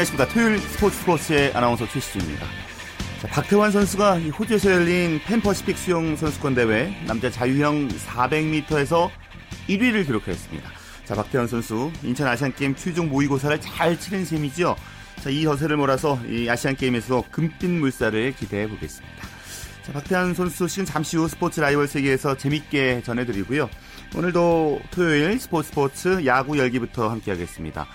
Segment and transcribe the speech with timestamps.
[0.00, 0.28] 안녕하십니까.
[0.28, 2.46] 토요일 스포츠 스포츠의 아나운서 최시중입니다.
[3.20, 9.10] 자, 박태환 선수가 호주에서 열린 펜퍼시픽 수영 선수권 대회 남자 자유형 400m에서
[9.68, 10.70] 1위를 기록했습니다.
[11.04, 14.74] 자, 박태환 선수 인천 아시안게임 최종 모의고사를 잘 치른 셈이죠.
[15.22, 19.28] 자, 이 허세를 몰아서 이 아시안게임에서 금빛 물살을 기대해 보겠습니다.
[19.82, 23.68] 자, 박태환 선수 소식은 잠시 후 스포츠 라이벌 세계에서 재밌게 전해드리고요.
[24.16, 27.86] 오늘도 토요일 스포츠 스포츠 야구 열기부터 함께하겠습니다.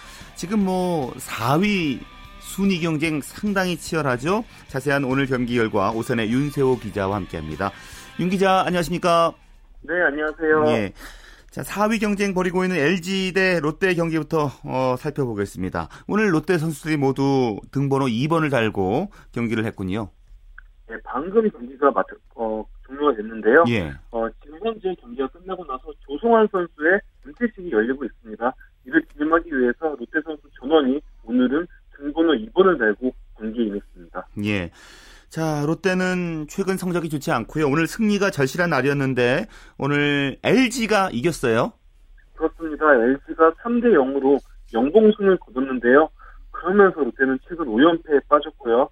[0.46, 2.00] 지금 뭐 4위
[2.40, 4.44] 순위 경쟁 상당히 치열하죠.
[4.68, 7.72] 자세한 오늘 경기 결과 오선의 윤세호 기자와 함께합니다.
[8.20, 9.34] 윤 기자 안녕하십니까?
[9.82, 10.66] 네 안녕하세요.
[10.68, 10.94] 예.
[11.50, 15.90] 자 4위 경쟁 벌이고 있는 LG 대 롯데 경기부터 어, 살펴보겠습니다.
[16.08, 20.12] 오늘 롯데 선수들이 모두 등번호 2번을 달고 경기를 했군요.
[20.88, 22.06] 네 방금 경기가 맞,
[22.36, 23.64] 어, 종료가 됐는데요.
[23.70, 23.94] 예.
[24.12, 28.54] 어, 지금 현재 경기가 끝나고 나서 조성환 선수의 은퇴식이 열리고 있습니다.
[28.86, 34.28] 이를 기념하기 위해서 롯데 선수 전원이 오늘은 등번호 2번을 달고 경기에 임했습니다.
[34.46, 34.72] 예.
[35.30, 37.68] 자, 롯데는 최근 성적이 좋지 않고요.
[37.68, 41.74] 오늘 승리가 절실한 날이었는데 오늘 LG가 이겼어요.
[42.36, 42.94] 그렇습니다.
[42.94, 44.40] LG가 3대 0으로
[44.74, 46.10] 영봉승을 거뒀는데요.
[46.52, 48.90] 그러면서 롯데는 최근 5연패에 빠졌고요.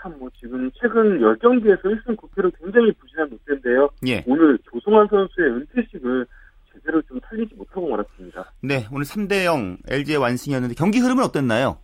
[0.00, 3.90] 참 뭐 지금 최근 10경기에서 1승 9패로 굉장히 부진한 롯데인데요.
[4.06, 4.22] 예.
[4.26, 6.26] 오늘 조성환 선수의 은퇴식을
[6.78, 8.52] 제대로 좀 살리지 못하고 말았습니다.
[8.62, 11.78] 네, 오늘 3대 0 LG의 완승이었는데 경기 흐름은 어땠나요?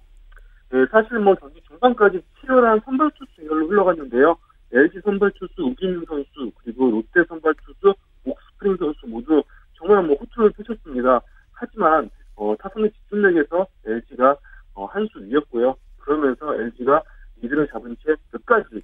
[0.71, 4.37] 네, 사실 뭐 경기 중반까지 치열한 선발 투수 이걸로 흘러갔는데요.
[4.73, 9.43] LG 선발 투수 우기민 선수 그리고 롯데 선발 투수 옥스프링 선수 모두
[9.75, 11.21] 정말 뭐 호투를 펼쳤습니다.
[11.53, 14.37] 하지만 어, 타선의 집중력에서 LG가
[14.75, 15.77] 어, 한수 위였고요.
[15.99, 17.03] 그러면서 LG가
[17.41, 18.83] 리드를 잡은 채 끝까지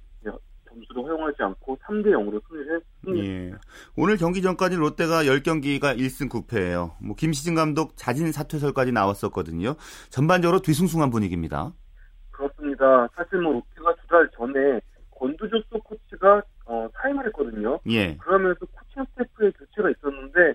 [0.71, 3.25] 점수를 허용하지 않고 3대 0으로 승리를 했습니다.
[3.27, 3.53] 예.
[3.97, 6.93] 오늘 경기 전까지 롯데가 10경기가 1승 9패예요.
[7.01, 9.75] 뭐 김시진 감독 자진 사퇴설까지 나왔었거든요.
[10.09, 11.73] 전반적으로 뒤숭숭한 분위기입니다.
[12.31, 13.07] 그렇습니다.
[13.15, 17.79] 사실 뭐 롯데가 두 달 전에 권두조 수석 코치가 어, 사임을 했거든요.
[17.89, 18.17] 예.
[18.17, 20.53] 그러면서 코칭 스태프의 교체가 있었는데 어,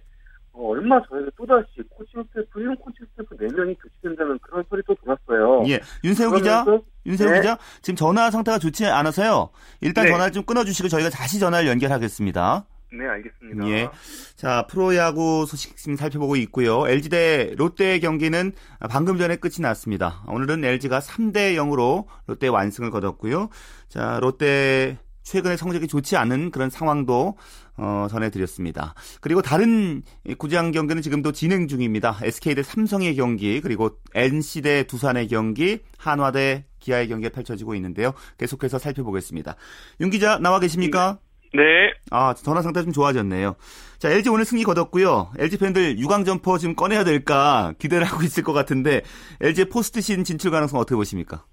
[0.59, 5.65] 얼마 전에도 또다시 코칭 스태프, 1군 코칭 스태프 4명이 교체된다는 그런 소리 또 돌았어요.
[5.69, 5.81] 예.
[6.03, 6.65] 윤세호 기자,
[7.05, 7.41] 윤세호 네.
[7.41, 9.51] 기자, 지금 전화 상태가 좋지 않아서요.
[9.81, 10.11] 일단 네.
[10.13, 12.67] 전화를 좀 끊어주시고 저희가 다시 전화를 연결하겠습니다.
[12.93, 13.69] 네, 알겠습니다.
[13.69, 13.89] 예.
[14.37, 16.87] 자, 프로야구 소식 지금 살펴보고 있고요.
[16.87, 18.53] LG 대 롯데 경기는
[18.89, 20.23] 방금 전에 끝이 났습니다.
[20.29, 23.51] 오늘은 LG가 3대 0으로 롯데 완승을 거뒀고요.
[23.89, 27.37] 자, 롯데 최근에 성적이 좋지 않은 그런 상황도
[27.79, 28.95] 어, 전해드렸습니다.
[29.21, 30.03] 그리고 다른
[30.39, 32.19] 구장 경기는 지금도 진행 중입니다.
[32.23, 38.13] SK 대 삼성의 경기, 그리고 NC 대 두산의 경기, 한화 대 기아의 경기가 펼쳐지고 있는데요.
[38.39, 39.57] 계속해서 살펴보겠습니다.
[40.01, 41.19] 윤 기자 나와 계십니까?
[41.55, 41.93] 네.
[42.11, 43.57] 아, 전화 상태 좀 좋아졌네요.
[43.99, 45.33] 자, LG 오늘 승리 거뒀고요.
[45.39, 49.03] LG 팬들 유광 점퍼 지금 꺼내야 될까 기대를 하고 있을 것 같은데
[49.41, 51.45] LG의 포스트 시즌 진출 가능성 어떻게 보십니까?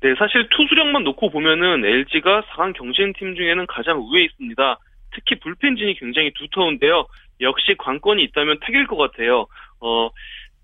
[0.00, 4.78] 네, 사실 투수력만 놓고 보면은 LG가 4강 경쟁팀 중에는 가장 우위에 있습니다.
[5.18, 7.06] 특히 불펜진이 굉장히 두터운데요.
[7.40, 9.46] 역시 관건이 있다면 타격일 것 같아요.
[9.80, 10.10] 어,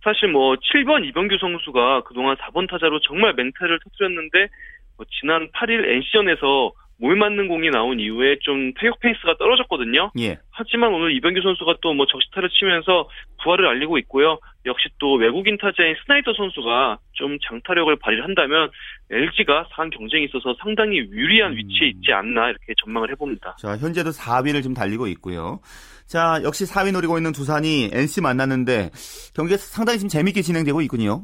[0.03, 4.49] 사실 뭐 7번 이병규 선수가 그동안 4번 타자로 정말 맹타를 터뜨렸는데
[4.97, 10.13] 뭐 지난 8일 NC전에서 몸 맞는 공이 나온 이후에 좀 타격 페이스가 떨어졌거든요.
[10.21, 10.39] 예.
[10.53, 13.09] 하지만 오늘 이병규 선수가 또 뭐 적시타를 치면서
[13.43, 14.39] 부활을 알리고 있고요.
[14.67, 18.71] 역시 또 외국인 타자인 스나이더 선수가 좀 장타력을 발휘를 한다면
[19.11, 21.57] LG가 4강 경쟁에 있어서 상당히 유리한 음.
[21.57, 23.57] 위치에 있지 않나 이렇게 전망을 해봅니다.
[23.59, 25.61] 자, 현재도 4위를 좀 달리고 있고요.
[26.07, 28.91] 자, 역시 4위 노리고 있는 두산이 NC 만났는데
[29.35, 31.23] 경기가 상당히 지금 재밌게 진행되고 있군요.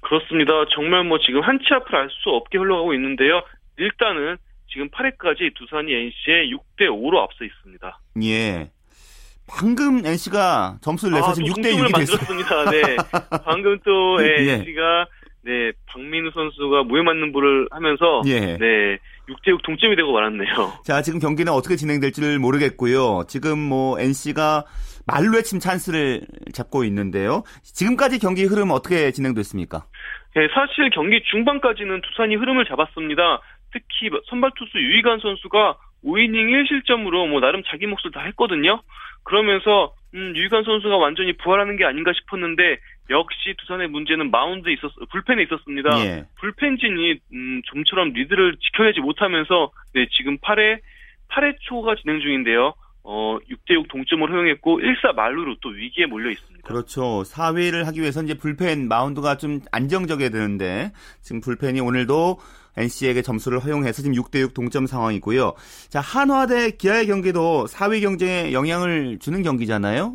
[0.00, 0.52] 그렇습니다.
[0.74, 3.42] 정말 뭐 지금 한치 앞을 알 수 없게 흘러가고 있는데요.
[3.78, 4.36] 일단은
[4.70, 8.00] 지금 8회까지 두산이 NC에 6대 5로 앞서 있습니다.
[8.22, 8.70] 예.
[9.50, 12.70] 방금 NC가 점수를 내서 아, 지금 6대 6이 됐습니다.
[12.70, 12.96] 네.
[13.44, 14.52] 방금 또 예.
[14.56, 15.06] NC가
[15.48, 18.58] 네, 박민우 선수가 무에 맞는 볼을 하면서 예.
[18.58, 18.98] 네,
[19.30, 20.52] 6대 6 동점이 되고 말았네요.
[20.84, 23.24] 자, 지금 경기는 어떻게 진행될지를 모르겠고요.
[23.28, 24.64] 지금 뭐 NC가
[25.06, 26.20] 말로의 침 찬스를
[26.52, 27.44] 잡고 있는데요.
[27.62, 29.86] 지금까지 경기 흐름 어떻게 진행됐습니까?
[30.36, 33.40] 네, 사실 경기 중반까지는 두산이 흐름을 잡았습니다.
[33.72, 38.82] 특히 선발 투수 유이관 선수가 5이닝 1실점으로 뭐 나름 자기 몫을 다 했거든요.
[39.24, 42.78] 그러면서 음, 유이관 선수가 완전히 부활하는 게 아닌가 싶었는데
[43.10, 45.90] 역시 두산의 문제는 마운드에 있었 불펜에 있었습니다.
[46.04, 46.24] 예.
[46.40, 50.80] 불펜진이 음, 좀처럼 리드를 지켜내지 못하면서 네, 지금 8회
[51.28, 52.74] 8회 초가 진행 중인데요.
[53.10, 56.68] 어, 6대6 동점을 허용했고 1사 말루로 또 위기에 몰려 있습니다.
[56.68, 57.22] 그렇죠.
[57.22, 62.38] 4위를 하기 위해서 이제 불펜 마운드가 좀 안정적이어야 되는데 지금 불펜이 오늘도
[62.78, 65.54] NC에게 점수를 허용해서 지금 6대6 동점 상황이고요.
[65.88, 70.14] 자, 한화 대 기아의 경기도 4위 경쟁에 영향을 주는 경기잖아요.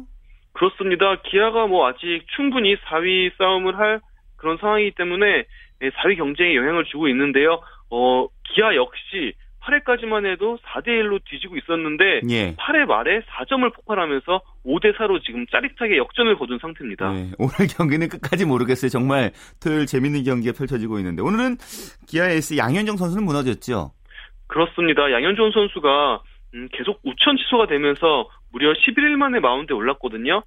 [0.54, 1.22] 그렇습니다.
[1.24, 4.02] 기아가 뭐 아직 충분히 4위 싸움을 할
[4.38, 5.46] 그런 상황이기 때문에
[5.82, 7.60] 4위 경쟁에 영향을 주고 있는데요.
[7.90, 9.34] 어, 기아 역시
[9.64, 12.56] 8회까지만 해도 4대 1로 뒤지고 있었는데 예.
[12.56, 17.12] 8회 말에 4점을 폭발하면서 5대 4로 지금 짜릿하게 역전을 거둔 상태입니다.
[17.12, 18.90] 네, 오늘 경기는 끝까지 모르겠어요.
[18.90, 19.32] 정말
[19.62, 21.58] 토요일 재밌는 경기가 펼쳐지고 있는데 오늘은
[22.08, 23.92] 기아 에이스 양현종 선수는 무너졌죠.
[24.48, 25.12] 그렇습니다.
[25.12, 26.22] 양현종 선수가
[26.56, 30.44] 음, 계속 우천 취소가 되면서 무려 11일 만에 마운드에 올랐거든요.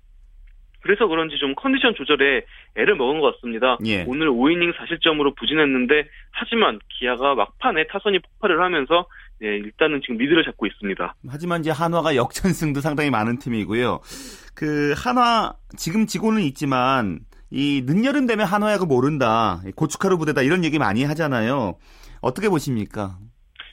[0.86, 2.42] 그래서 그런지 좀 컨디션 조절에
[2.76, 3.76] 애를 먹은 것 같습니다.
[3.84, 4.04] 예.
[4.06, 9.06] 오늘 5이닝 4실점으로 부진했는데 하지만 기아가 막판에 타선이 폭발을 하면서
[9.42, 11.14] 예, 일단은 지금 리드를 잡고 있습니다.
[11.28, 14.00] 하지만 이제 한화가 역전승도 상당히 많은 팀이고요.
[14.54, 17.18] 그 한화 지금 지고는 있지만
[17.50, 19.60] 이 늦여름 되면 한화야구 모른다.
[19.74, 21.74] 고춧가루 부대다 이런 얘기 많이 하잖아요.
[22.20, 23.18] 어떻게 보십니까?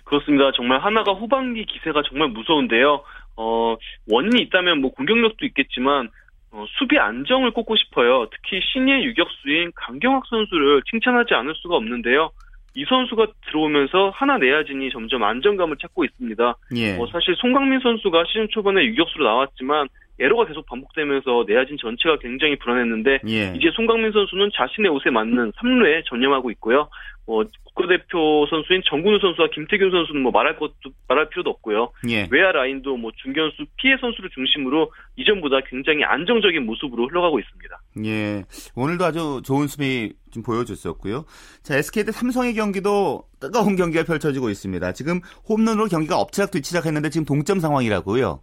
[0.03, 0.51] 그렇습니다.
[0.55, 3.03] 정말 하나가 후반기 기세가 정말 무서운데요.
[3.35, 3.75] 어,
[4.09, 6.09] 원인이 있다면 뭐 공격력도 있겠지만
[6.53, 8.27] 어, 수비 안정을 꼽고 싶어요.
[8.31, 12.29] 특히 신예 유격수인 강경학 선수를 칭찬하지 않을 수가 없는데요.
[12.75, 16.55] 이 선수가 들어오면서 하나 내야진이 점점 안정감을 찾고 있습니다.
[16.75, 16.97] 예.
[16.97, 19.87] 어, 사실 송강민 선수가 시즌 초반에 유격수로 나왔지만
[20.19, 23.53] 에러가 계속 반복되면서 내야진 전체가 굉장히 불안했는데 예.
[23.55, 26.89] 이제 송강민 선수는 자신의 옷에 맞는 3루에 전념하고 있고요.
[27.25, 27.41] 어,
[27.73, 31.91] 국가대표 선수인 정근우 선수와 김태균 선수는 뭐 말할 것도 말할 필요도 없고요.
[32.09, 32.27] 예.
[32.29, 37.81] 외야 라인도 뭐 중견수 피해 선수를 중심으로 이전보다 굉장히 안정적인 모습으로 흘러가고 있습니다.
[38.05, 38.43] 예.
[38.75, 41.25] 오늘도 아주 좋은 수비 좀 보여줬었고요.
[41.63, 44.91] 자, SK 대 삼성의 경기도 뜨거운 경기가 펼쳐지고 있습니다.
[44.93, 48.41] 지금 홈런으로 경기가 엎치락 뒤치락 했는데 지금 동점 상황이라고요.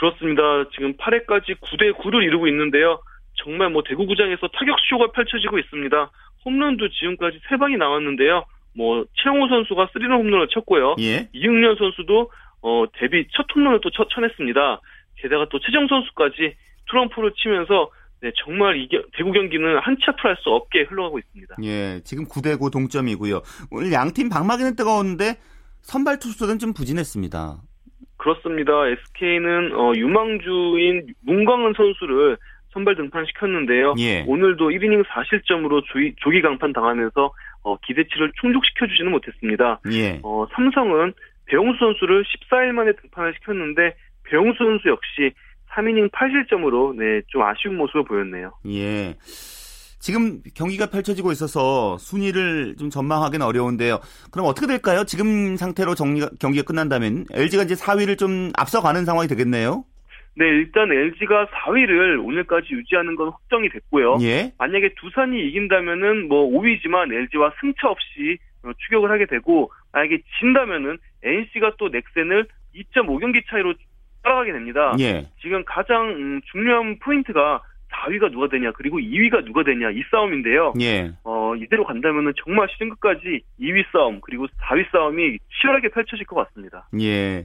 [0.00, 0.42] 그렇습니다.
[0.72, 3.02] 지금 8회까지 9대 9를 이루고 있는데요.
[3.34, 6.10] 정말 뭐 대구구장에서 타격 쇼가 펼쳐지고 있습니다.
[6.46, 8.46] 홈런도 지금까지 3방이 나왔는데요.
[8.74, 10.96] 뭐 최영호 선수가 3런 홈런을 쳤고요.
[11.00, 11.28] 예.
[11.34, 12.32] 이응년 선수도
[12.62, 14.80] 어 데뷔 첫 홈런을 또 쳐, 쳐냈습니다.
[15.16, 16.54] 게다가 또 최정 선수까지
[16.88, 17.90] 트럼프를 치면서
[18.22, 21.56] 네, 정말 이게 대구 경기는 한치 앞으로 할수 없게 흘러가고 있습니다.
[21.62, 22.00] 예.
[22.04, 23.42] 지금 9대9 동점이고요.
[23.70, 25.36] 오늘 양팀 방망이는 뜨거웠는데
[25.82, 27.60] 선발 투수들은 좀 부진했습니다.
[28.20, 28.86] 그렇습니다.
[28.86, 32.36] SK는 어, 유망주인 문광은 선수를
[32.72, 33.94] 선발 등판시켰는데요.
[33.98, 34.24] 예.
[34.26, 37.32] 오늘도 1이닝 4실점으로 조기, 조기 강판 당하면서
[37.62, 39.80] 어, 기대치를 충족시켜주지는 못했습니다.
[39.90, 40.20] 예.
[40.22, 41.14] 어, 삼성은
[41.46, 43.94] 배용수 선수를 14일 만에 등판을 시켰는데
[44.24, 45.32] 배용수 선수 역시
[45.70, 48.52] 3이닝 8실점으로 네, 좀 아쉬운 모습을 보였네요.
[48.68, 49.14] 예.
[50.00, 54.00] 지금 경기가 펼쳐지고 있어서 순위를 좀 전망하기는 어려운데요.
[54.32, 55.04] 그럼 어떻게 될까요?
[55.04, 59.84] 지금 상태로 정리가, 경기가 끝난다면 LG가 이제 4위를 좀 앞서가는 상황이 되겠네요.
[60.36, 64.18] 네, 일단 LG가 4위를 오늘까지 유지하는 건 확정이 됐고요.
[64.22, 64.52] 예.
[64.58, 71.72] 만약에 두산이 이긴다면은 뭐 5위지만 LG와 승차 없이 어, 추격을 하게 되고 만약에 진다면은 NC가
[71.78, 73.74] 또 넥센을 2.5경기 차이로
[74.22, 74.94] 따라가게 됩니다.
[74.98, 75.26] 예.
[75.42, 77.60] 지금 가장 음, 중요한 포인트가
[78.00, 80.74] 4위가 누가 되냐 그리고 2위가 누가 되냐 이 싸움인데요.
[80.80, 81.12] 예.
[81.24, 86.88] 어, 이대로 간다면은 정말 시즌 끝까지 2위 싸움 그리고 4위 싸움이 치열하게 펼쳐질 것 같습니다.
[87.00, 87.44] 예.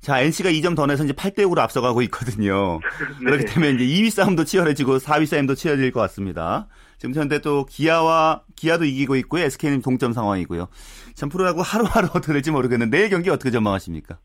[0.00, 2.78] 자, NC가 2점 더 내서 이제 8대 5로 앞서가고 있거든요.
[3.20, 3.24] 네.
[3.24, 6.68] 그렇기 때문에 이제 2위 싸움도 치열해지고 4위 싸움도 치열해질 것 같습니다.
[6.98, 9.42] 지금 현재 또 기아와 기아도 이기고 있고요.
[9.44, 10.68] SK는 동점 상황이고요.
[11.14, 14.18] 참 프로야구 하루하루 어떻게 될지 모르겠는데 내일 경기 어떻게 전망하십니까?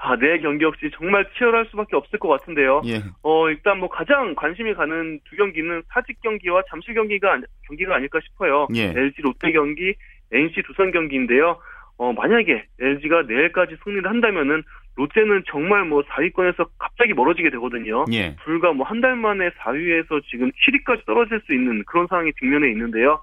[0.00, 2.82] 아, 내 경기 역시 정말 치열할 수밖에 없을 것 같은데요.
[2.86, 3.00] 예.
[3.22, 8.20] 어, 일단 뭐 가장 관심이 가는 두 경기는 사직 경기와 잠실 경기가 아니- 경기가 아닐까
[8.22, 8.68] 싶어요.
[8.74, 8.92] 예.
[8.94, 9.94] LG 롯데 경기,
[10.32, 11.58] NC 두산 경기인데요.
[11.98, 14.62] 어, 만약에 LG가 내일까지 승리를 한다면은
[14.96, 18.04] 롯데는 정말 뭐 4위권에서 갑자기 멀어지게 되거든요.
[18.12, 18.36] 예.
[18.44, 23.20] 불과 뭐 한 달 만에 4위에서 지금 7위까지 떨어질 수 있는 그런 상황이 직면해 있는데요.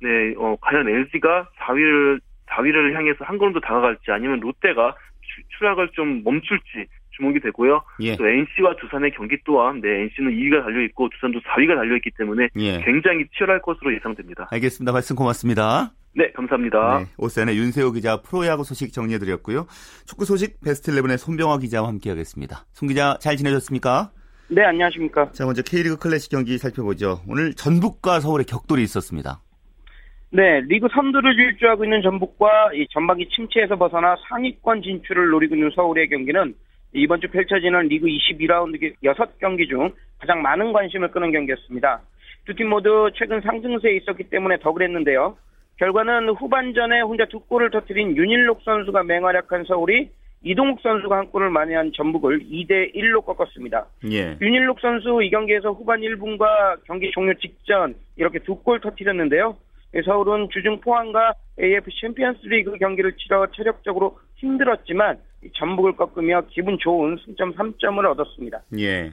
[0.00, 4.94] 네, 어, 과연 LG가 4위를 4위를 향해서 한 걸음 더 다가갈지 아니면 롯데가
[5.36, 7.82] 추- 추락을 좀 멈출지 주목이 되고요.
[8.00, 8.16] 예.
[8.16, 12.48] 또 NC와 두산의 경기 또한 네, NC는 2위가 달려 있고 두산도 4위가 달려 있기 때문에
[12.56, 12.80] 예.
[12.82, 14.48] 굉장히 치열할 것으로 예상됩니다.
[14.50, 14.92] 알겠습니다.
[14.92, 15.92] 말씀 고맙습니다.
[16.14, 16.98] 네, 감사합니다.
[17.00, 19.66] 네, 오세안의 윤세호 기자 프로야구 소식 정리해드렸고요.
[20.06, 22.64] 축구 소식 베스트 11의 손병화 기자와 함께하겠습니다.
[22.72, 24.10] 손 기자 잘 지내셨습니까?
[24.48, 25.32] 네, 안녕하십니까.
[25.32, 27.20] 자, 먼저 K리그 클래식 경기 살펴보죠.
[27.26, 29.40] 오늘 전북과 서울의 격돌이 있었습니다.
[30.30, 36.08] 네, 리그 선두를 질주하고 있는 전북과 이 전반기 침체에서 벗어나 상위권 진출을 노리고 있는 서울의
[36.08, 36.54] 경기는
[36.92, 42.00] 이번 주 펼쳐지는 리그 22라운드 6경기 중 가장 많은 관심을 끄는 경기였습니다.
[42.44, 45.36] 두 팀 모두 최근 상승세에 있었기 때문에 더 그랬는데요.
[45.78, 50.08] 결과는 후반전에 혼자 두 골을 터뜨린 윤일록 선수가 맹활약한 서울이
[50.42, 53.86] 이동욱 선수가 한 골을 만회한 전북을 2대 1로 꺾었습니다.
[54.12, 54.36] 예.
[54.40, 59.56] 윤일록 선수 이 경기에서 후반 1분과 경기 종료 직전 이렇게 두 골 터뜨렸는데요.
[59.96, 66.76] 예, 서울은 주중 포항과 AFC 챔피언스 리그 경기를 치러 체력적으로 힘들었지만 이 전북을 꺾으며 기분
[66.78, 68.60] 좋은 승점 3점을 얻었습니다.
[68.78, 69.12] 예.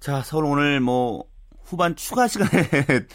[0.00, 1.24] 자, 서울 오늘 뭐
[1.62, 2.62] 후반 추가 시간에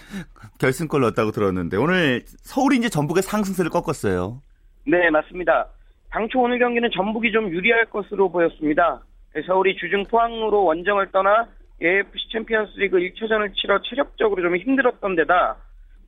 [0.60, 4.42] 결승골 넣었다고 들었는데 오늘 서울이 이제 전북의 상승세를 꺾었어요.
[4.86, 5.68] 네, 맞습니다.
[6.10, 9.04] 당초 오늘 경기는 전북이 좀 유리할 것으로 보였습니다.
[9.46, 11.48] 서울이 주중 포항으로 원정을 떠나
[11.82, 15.58] AFC 챔피언스리그 1차전을 치러 체력적으로 좀 힘들었던 데다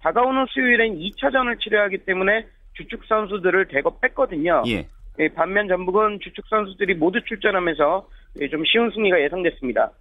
[0.06, 4.62] 다가오는 수요일엔 2차전을 치러야 하기 때문에 주축 선수들을 대거 뺐거든요.
[4.68, 4.86] 예.
[5.18, 8.08] 예, 반면 전북은 주축 선수들이 모두 출전하면서
[8.42, 9.92] 예, 좀 쉬운 승리가 예상됐습니다.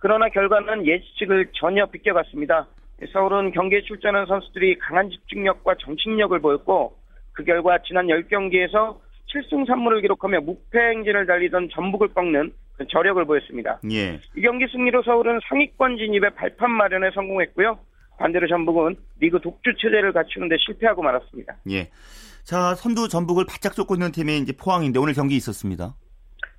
[0.00, 2.66] 그러나 결과는 예측을 전혀 비껴갔습니다.
[3.02, 6.96] 예, 서울은 경기에 출전한 선수들이 강한 집중력과 정신력을 보였고
[7.32, 8.98] 그 결과 지난 10경기에서
[9.32, 12.52] 7승 3무를 기록하며 무패 행진을 달리던 전북을 꺾는
[12.88, 13.78] 저력을 보였습니다.
[13.92, 14.18] 예.
[14.36, 17.78] 이 경기 승리로 서울은 상위권 진입에 발판 마련에 성공했고요.
[18.22, 21.56] 반대로 전북은 리그 독주 체제를 갖추는데 실패하고 말았습니다.
[21.70, 21.90] 예.
[22.44, 25.94] 자, 선두 전북을 바짝 쫓고 있는 팀이 이제 포항인데 오늘 경기 있었습니다.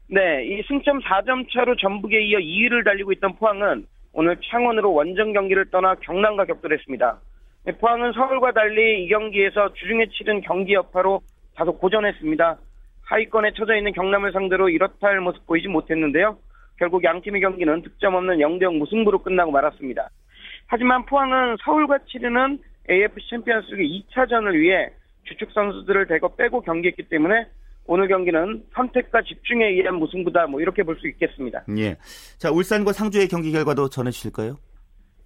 [0.07, 5.71] 네, 이 승점 4점 차로 전북에 이어 2위를 달리고 있던 포항은 오늘 창원으로 원정 경기를
[5.71, 7.19] 떠나 경남과 격돌했습니다.
[7.65, 11.21] 네, 포항은 서울과 달리 이 경기에서 주중에 치른 경기 여파로
[11.55, 12.57] 다소 고전했습니다.
[13.03, 16.37] 하위권에 처져 있는 경남을 상대로 이렇다 할 모습 보이지 못했는데요.
[16.77, 20.09] 결국 양 팀의 경기는 득점 없는 0대0 무승부로 끝나고 말았습니다.
[20.73, 22.57] 하지만 포항은 서울과 치르는
[22.89, 24.89] AFC 챔피언스리그 2차전을 위해
[25.23, 27.45] 주축 선수들을 대거 빼고 경기했기 때문에
[27.85, 31.63] 오늘 경기는 선택과 집중에 의한 무승부다 뭐 이렇게 볼 수 있겠습니다.
[31.77, 31.95] 예.
[32.39, 34.57] 자, 울산과 상주의 경기 결과도 전해 주실까요?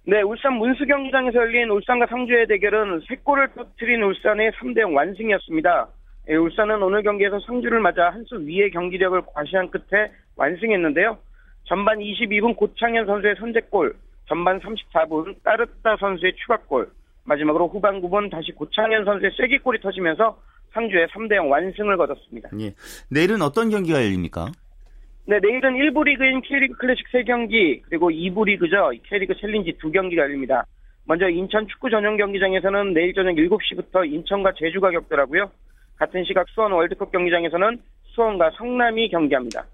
[0.04, 5.88] 네, 울산 문수 경기장에서 열린 울산과 상주의 대결은 3골을 터트린 울산의 3대0 완승이었습니다.
[6.28, 11.16] 예, 울산은 오늘 경기에서 상주를 맞아 한 수 위의 경기력을 과시한 끝에 완승했는데요.
[11.64, 13.94] 전반 22분 고창현 선수의 선제골,
[14.28, 16.90] 전반 34분 따르따 선수의 추가골,
[17.24, 20.38] 마지막으로 후반 9분 다시 고창현 선수의 쐐기골이 터지면서
[20.72, 22.50] 상주에 3대0 완승을 거뒀습니다.
[22.60, 22.74] 예.
[23.10, 24.52] 내일은 어떤 경기가 열립니까?
[25.24, 28.92] 네, 내일은 1부 리그인 K리그 클래식 3경기, 그리고 2부 리그죠.
[29.08, 30.64] K리그 챌린지 2경기가 열립니다.
[31.04, 35.50] 먼저 인천 축구 전용 경기장에서는 내일 저녁 7시부터 인천과 제주가 격돌하고요.
[35.96, 37.78] 같은 시각 수원 월드컵 경기장에서는
[38.14, 39.64] 수원과 성남이 경기합니다.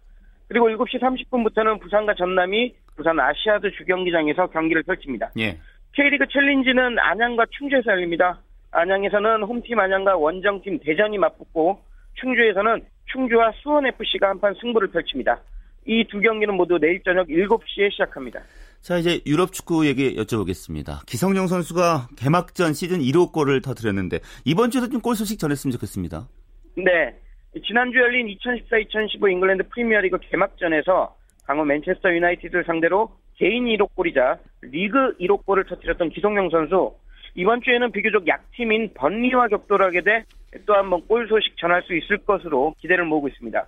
[0.49, 5.31] 그리고 7시 30분부터는 부산과 전남이 부산 아시아드 주경기장에서 경기를 펼칩니다.
[5.39, 5.59] 예.
[5.95, 8.41] K리그 챌린지는 안양과 충주에서 열립니다.
[8.73, 11.81] 안양에서는 홈팀 안양과 원정팀 대전이 맞붙고
[12.15, 12.83] 충주에서는
[13.13, 15.41] 충주와 수원FC가 한판 승부를 펼칩니다.
[15.87, 18.41] 이 두 경기는 모두 내일 저녁 7시에 시작합니다.
[18.81, 21.05] 자, 이제 유럽 축구 얘기 여쭤보겠습니다.
[21.07, 26.27] 기성용 선수가 개막전 시즌 1호 골을 터뜨렸는데 이번 주에도 좀 골 소식 전했으면 좋겠습니다.
[26.77, 27.15] 네.
[27.63, 31.15] 지난주 열린 2014-2015 잉글랜드 프리미어리그 개막전에서
[31.47, 36.95] 강원 맨체스터 유나이티드를 상대로 개인 1호 골이자 리그 1호 골을 터뜨렸던 기성용 선수
[37.35, 40.25] 이번 주에는 비교적 약팀인 번리와 격돌하게 돼
[40.67, 43.67] 또 한 번 골 소식 전할 수 있을 것으로 기대를 모으고 있습니다.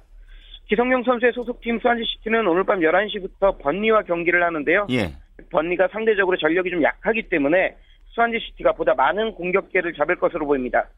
[0.68, 4.86] 기성용 선수의 소속팀 수완지시티는 오늘 밤 11시부터 번리와 경기를 하는데요.
[4.90, 5.08] 예.
[5.50, 7.76] 번리가 상대적으로 전력이 좀 약하기 때문에
[8.10, 10.88] 수완지시티가 보다 많은 공격계를 잡을 것으로 보입니다.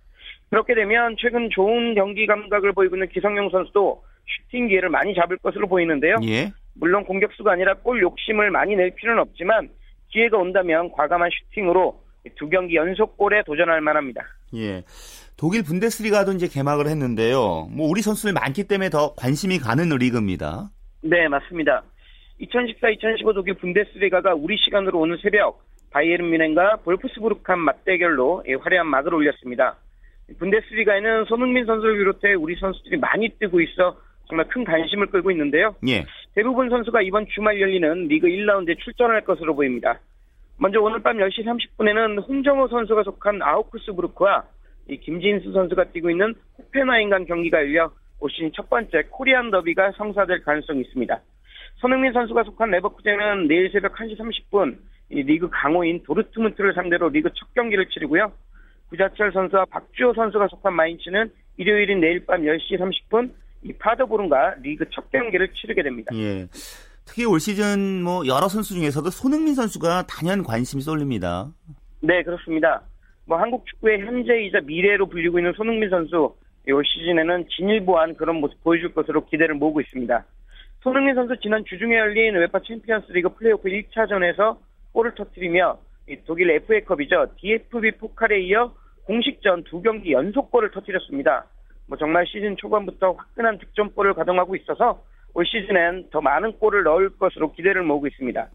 [0.50, 5.66] 그렇게 되면 최근 좋은 경기 감각을 보이고 있는 기성용 선수도 슈팅 기회를 많이 잡을 것으로
[5.68, 6.16] 보이는데요.
[6.24, 6.52] 예.
[6.74, 9.68] 물론 공격수가 아니라 골 욕심을 많이 낼 필요는 없지만
[10.08, 12.00] 기회가 온다면 과감한 슈팅으로
[12.36, 14.22] 두 경기 연속 골에 도전할 만합니다.
[14.54, 14.82] 예.
[15.36, 17.68] 독일 분데스리가도 이제 개막을 했는데요.
[17.70, 20.70] 뭐 우리 선수들 많기 때문에 더 관심이 가는 리그입니다.
[21.02, 21.82] 네, 맞습니다.
[22.40, 29.76] 2014-2015 독일 분데스리가가 우리 시간으로 오늘 새벽 바이에른 뮌헨과 볼프스부르크한 맞대결로 화려한 막을 올렸습니다.
[30.38, 33.96] 분데스리가에는 손흥민 선수를 비롯해 우리 선수들이 많이 뛰고 있어
[34.28, 35.74] 정말 큰 관심을 끌고 있는데요.
[35.88, 36.04] 예.
[36.34, 39.98] 대부분 선수가 이번 주말 열리는 리그 1라운드에 출전할 것으로 보입니다.
[40.58, 44.44] 먼저 오늘 밤 10시 30분에는 홍정호 선수가 속한 아우크스부르크와
[45.02, 50.42] 김진수 선수가 뛰고 있는 호펜하임 간 경기가 열려 올 시즌 첫 번째 코리안 더비가 성사될
[50.42, 51.20] 가능성이 있습니다.
[51.76, 54.76] 손흥민 선수가 속한 레버쿠젠은 내일 새벽 1시 30분
[55.10, 58.32] 리그 강호인 도르트문트를 상대로 리그 첫 경기를 치르고요.
[58.90, 65.10] 구자철 선수와 박주호 선수가 속한 마인츠는 일요일인 내일 밤 10시 30분 이 파더보름과 리그 첫
[65.10, 66.14] 경기를 치르게 됩니다.
[66.14, 66.46] 예.
[67.04, 71.50] 특히 올 시즌 뭐 여러 선수 중에서도 손흥민 선수가 단연 관심이 쏠립니다.
[72.00, 72.82] 네, 그렇습니다.
[73.24, 76.34] 뭐 한국 축구의 현재이자 미래로 불리고 있는 손흥민 선수
[76.70, 80.24] 올 시즌에는 진일보한 그런 모습 보여줄 것으로 기대를 모으고 있습니다.
[80.82, 84.58] 손흥민 선수 지난 주중에 열린 UEFA 챔피언스 리그 플레이오프 1차전에서
[84.92, 85.78] 골을 터뜨리며
[86.26, 87.32] 독일 FA컵이죠.
[87.36, 88.72] DFB 포칼에 이어
[89.04, 91.46] 공식전 두 경기 연속골을 터뜨렸습니다.
[91.86, 95.02] 뭐 정말 시즌 초반부터 화끈한 득점포를 가동하고 있어서
[95.34, 98.48] 올 시즌엔 더 많은 골을 넣을 것으로 기대를 모으고 있습니다.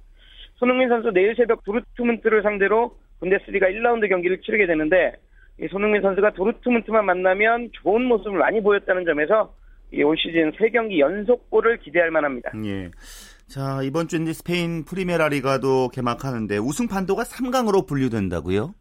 [0.56, 5.14] 손흥민 선수 내일 새벽 도르트문트를 상대로 분데스리가 1라운드 경기를 치르게 되는데
[5.60, 9.54] 이 손흥민 선수가 도르트문트만 만나면 좋은 모습을 많이 보였다는 점에서
[10.04, 12.52] 올 시즌 3경기 연속골을 기대할 만합니다.
[12.66, 12.90] 예.
[13.48, 18.74] 자, 이번 주 이제 스페인 프리메라 리가도 개막하는데 우승 판도가 3강으로 분류된다고요?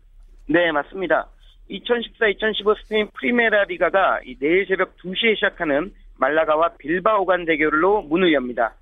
[0.49, 1.28] 네, 맞습니다.
[1.71, 8.75] 2014-2015 스페인 프리메라 리가가 내일 새벽 2시에 시작하는 말라가와 빌바오 간 대결로 문을 엽니다.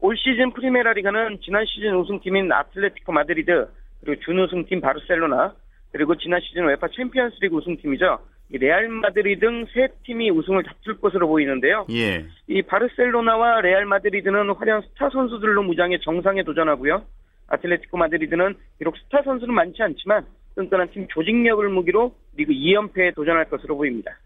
[0.00, 3.68] 올 시즌 프리메라 리가는 지난 시즌 우승팀인 아틀레티코 마드리드,
[4.00, 5.54] 그리고 준우승팀 바르셀로나,
[5.92, 8.18] 그리고 지난 시즌 UEFA 챔피언스리그 우승팀이죠.
[8.50, 11.86] 레알 마드리드 등 세 팀이 우승을 다툴 것으로 보이는데요.
[11.90, 12.24] 예.
[12.46, 17.04] 이 바르셀로나와 레알 마드리드는 화려한 스타 선수들로 무장해 정상에 도전하고요.
[17.48, 23.76] 아틀레티코 마드리드는 비록 스타 선수는 많지 않지만 끈끈한 팀 조직력을 무기로 리그 2연패에 도전할 것으로
[23.76, 24.18] 보입니다.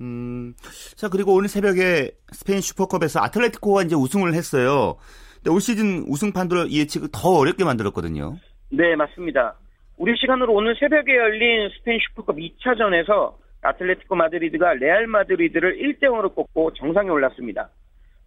[0.00, 0.54] 음,
[0.96, 4.96] 자 그리고 오늘 새벽에 스페인 슈퍼컵에서 아틀레티코가 이제 우승을 했어요.
[5.36, 8.36] 근데 올 시즌 우승 판도를 예측을 더 어렵게 만들었거든요.
[8.70, 9.54] 네, 맞습니다.
[9.98, 17.08] 우리 시간으로 오늘 새벽에 열린 스페인 슈퍼컵 2차전에서 아틀레티코 마드리드가 레알 마드리드를 1대0으로 꺾고 정상에
[17.08, 17.70] 올랐습니다.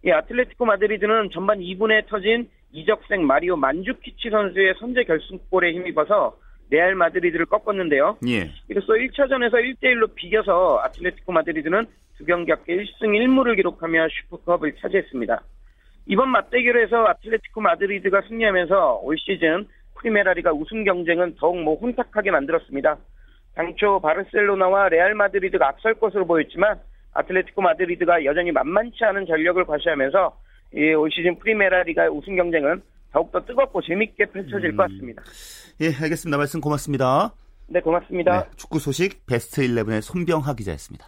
[0.04, 6.38] 이 아틀레티코 마드리드는 전반 2분에 터진 이적생 마리오 만주키치 선수의 선제 결승골에 힘입어서
[6.70, 8.18] 레알 마드리드를 꺾었는데요.
[8.26, 8.50] 예.
[8.68, 15.42] 이로써 1차전에서 1대1로 비겨서 아틀레티코 마드리드는 두 경기 합계 1승 1무를 기록하며 슈퍼컵을 차지했습니다.
[16.06, 22.98] 이번 맞대결에서 아틀레티코 마드리드가 승리하면서 올 시즌 프리메라리가 우승 경쟁은 더욱 뭐 혼탁하게 만들었습니다.
[23.56, 26.78] 당초 바르셀로나와 레알 마드리드가 앞설 것으로 보였지만
[27.14, 30.36] 아틀레티코 마드리드가 여전히 만만치 않은 전력을 과시하면서
[30.98, 32.82] 올 시즌 프리메라 리가 우승 경쟁은
[33.12, 34.76] 더욱더 뜨겁고 재밌게 펼쳐질 음.
[34.76, 35.22] 것 같습니다.
[35.80, 36.36] 예, 알겠습니다.
[36.36, 37.32] 말씀 고맙습니다.
[37.68, 38.42] 네, 고맙습니다.
[38.44, 41.06] 네, 축구 소식 베스트 11의 손병하 기자였습니다.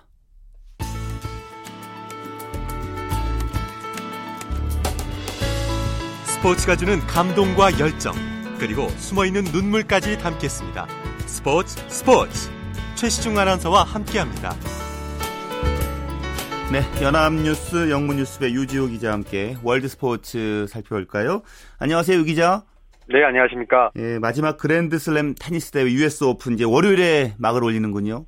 [6.25, 8.15] 스포츠가 주는 감동과 열정,
[8.58, 11.07] 그리고 숨어있는 눈물까지 담겠습니다.
[11.28, 12.50] 스포츠 스포츠
[12.97, 14.50] 최시중 아나운서와 함께합니다.
[16.73, 21.43] 네, 연합뉴스 영문뉴스의 유지호 기자와 함께 월드 스포츠 살펴볼까요?
[21.80, 22.62] 안녕하세요, 유 기자.
[23.08, 23.91] 네, 안녕하십니까.
[23.97, 28.25] 예, 마지막 그랜드슬램 테니스 대회 US 오픈 이제 월요일에 막을 올리는군요.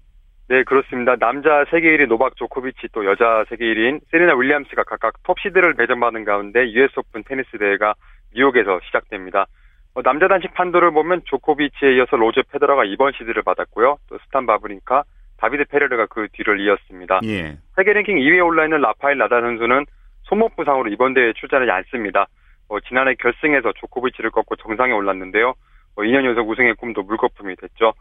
[0.49, 1.17] 네, 그렇습니다.
[1.17, 6.71] 남자 세계 1위 노박 조코비치 또 여자 세계 1위인 세리나 윌리엄스가 각각 톱시드를 배정받은 가운데
[6.73, 7.95] US 오픈 테니스 대회가
[8.35, 9.47] 뉴욕에서 시작됩니다.
[9.95, 13.99] 어, 남자 단식 판도를 보면 조코비치에 이어서 로제 페더러가 2번 시드를 받았고요.
[14.09, 15.05] 또 스탄 바브린카,
[15.39, 17.21] 다비드 페레르가 그 뒤를 이었습니다.
[17.25, 17.57] 예.
[17.75, 19.87] 세계 랭킹 2위에 올라 있는 라파엘 나달 선수는
[20.23, 22.27] 손목 부상으로 이번 대회에 출전하지 않습니다.
[22.69, 25.55] 어, 지난해 결승에서 조코비치를 꺾고 정상에 올랐는데요.
[25.97, 27.95] 어, 2년 연속 우승의 꿈도 물거품이 됐죠.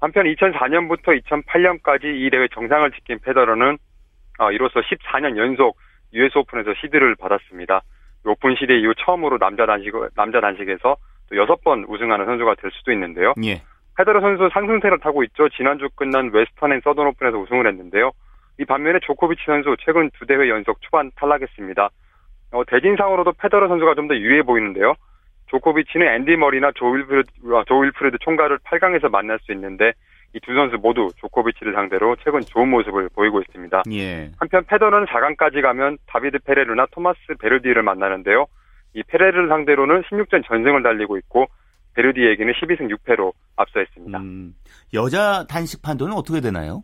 [0.00, 3.78] 한편 2004년부터 2008년까지 이 대회 정상을 지킨 페더러는
[4.40, 5.76] 어, 이로써 14년 연속
[6.14, 7.82] US 오픈에서 시드를 받았습니다.
[8.24, 10.96] 오픈 시대 이후 처음으로 남자 단식 남자 단식에서
[11.30, 13.34] 또 여섯 번 우승하는 선수가 될 수도 있는데요.
[13.44, 13.62] 예.
[13.96, 15.48] 페더러 선수 상승세를 타고 있죠.
[15.50, 18.12] 지난주 끝난 웨스턴 앤 서던 오픈에서 우승을 했는데요.
[18.58, 21.88] 이 반면에 조코비치 선수 최근 두 대회 연속 초반 탈락했습니다.
[22.52, 24.94] 어, 대진상으로도 페더러 선수가 좀 더 유리해 보이는데요.
[25.48, 29.92] 조코비치는 앤디 머리나 조 윌프레드, 아, 조윌프레드 총가를 8강에서 만날 수 있는데
[30.34, 33.82] 이 두 선수 모두 조코비치를 상대로 최근 좋은 모습을 보이고 있습니다.
[33.92, 34.30] 예.
[34.38, 38.44] 한편 페더러는 4강까지 가면 다비드 페레르나 토마스 베르디를 만나는데요.
[38.94, 41.46] 이 페레르를 상대로는 16전 전승을 달리고 있고
[41.94, 44.18] 베르디에게는 12승 6패로 앞서 있습니다.
[44.18, 44.54] 음,
[44.94, 46.82] 여자 단식 판도는 어떻게 되나요?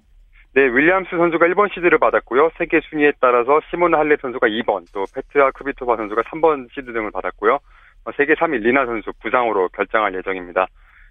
[0.54, 2.50] 네, 윌리엄스 선수가 1번 시드를 받았고요.
[2.58, 7.58] 세계 순위에 따라서 시몬 할렙 선수가 2번, 또 페트라 크비토바 선수가 3번 시드 등을 받았고요.
[8.04, 10.66] 어, 세계 3위 리나 선수 부상으로 결장할 예정입니다.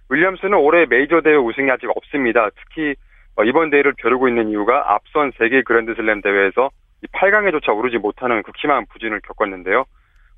[0.10, 2.50] 윌리엄스는 올해 메이저 대회 우승이 아직 없습니다.
[2.56, 2.96] 특히
[3.36, 6.70] 어, 이번 대회를 벼르고 있는 이유가 앞선 세 개 그랜드슬램 대회에서
[7.12, 9.86] 8강에조차 오르지 못하는 극심한 부진을 겪었는데요.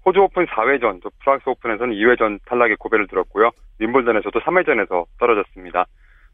[0.06, 3.50] 호주 오픈 4회전, 또 프랑스 오픈에서는 2회전 탈락의 고배를 들었고요.
[3.80, 5.86] 윔블던에서도 3회전에서 떨어졌습니다.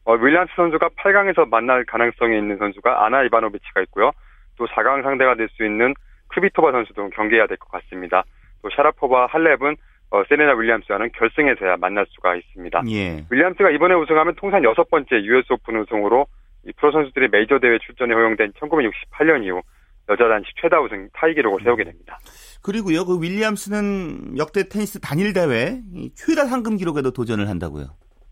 [0.03, 4.11] 어, 윌리엄스 선수가 8강에서 만날 가능성이 있는 선수가 아나 이바노비치가 있고요.
[4.57, 5.93] 또 4강 상대가 될 수 있는
[6.27, 8.23] 크비토바 선수도 경계해야 될 것 같습니다.
[8.61, 9.75] 또 샤라포바 할렙은
[10.11, 12.81] 어, 세레나 윌리엄스와는 결승에서야 만날 수가 있습니다.
[12.89, 13.23] 예.
[13.29, 16.25] 윌리엄스가 이번에 우승하면 통산 여섯 번째 US 오픈 우승으로
[16.65, 19.61] 이 프로 선수들이 메이저 대회 출전이 허용된 1968년 이후
[20.09, 22.17] 여자 단식 최다 우승 타이 기록을 세우게 됩니다.
[22.63, 25.81] 그리고요, 그 윌리엄스는 역대 테니스 단일 대회
[26.15, 27.85] 최다 상금 기록에도 도전을 한다고요.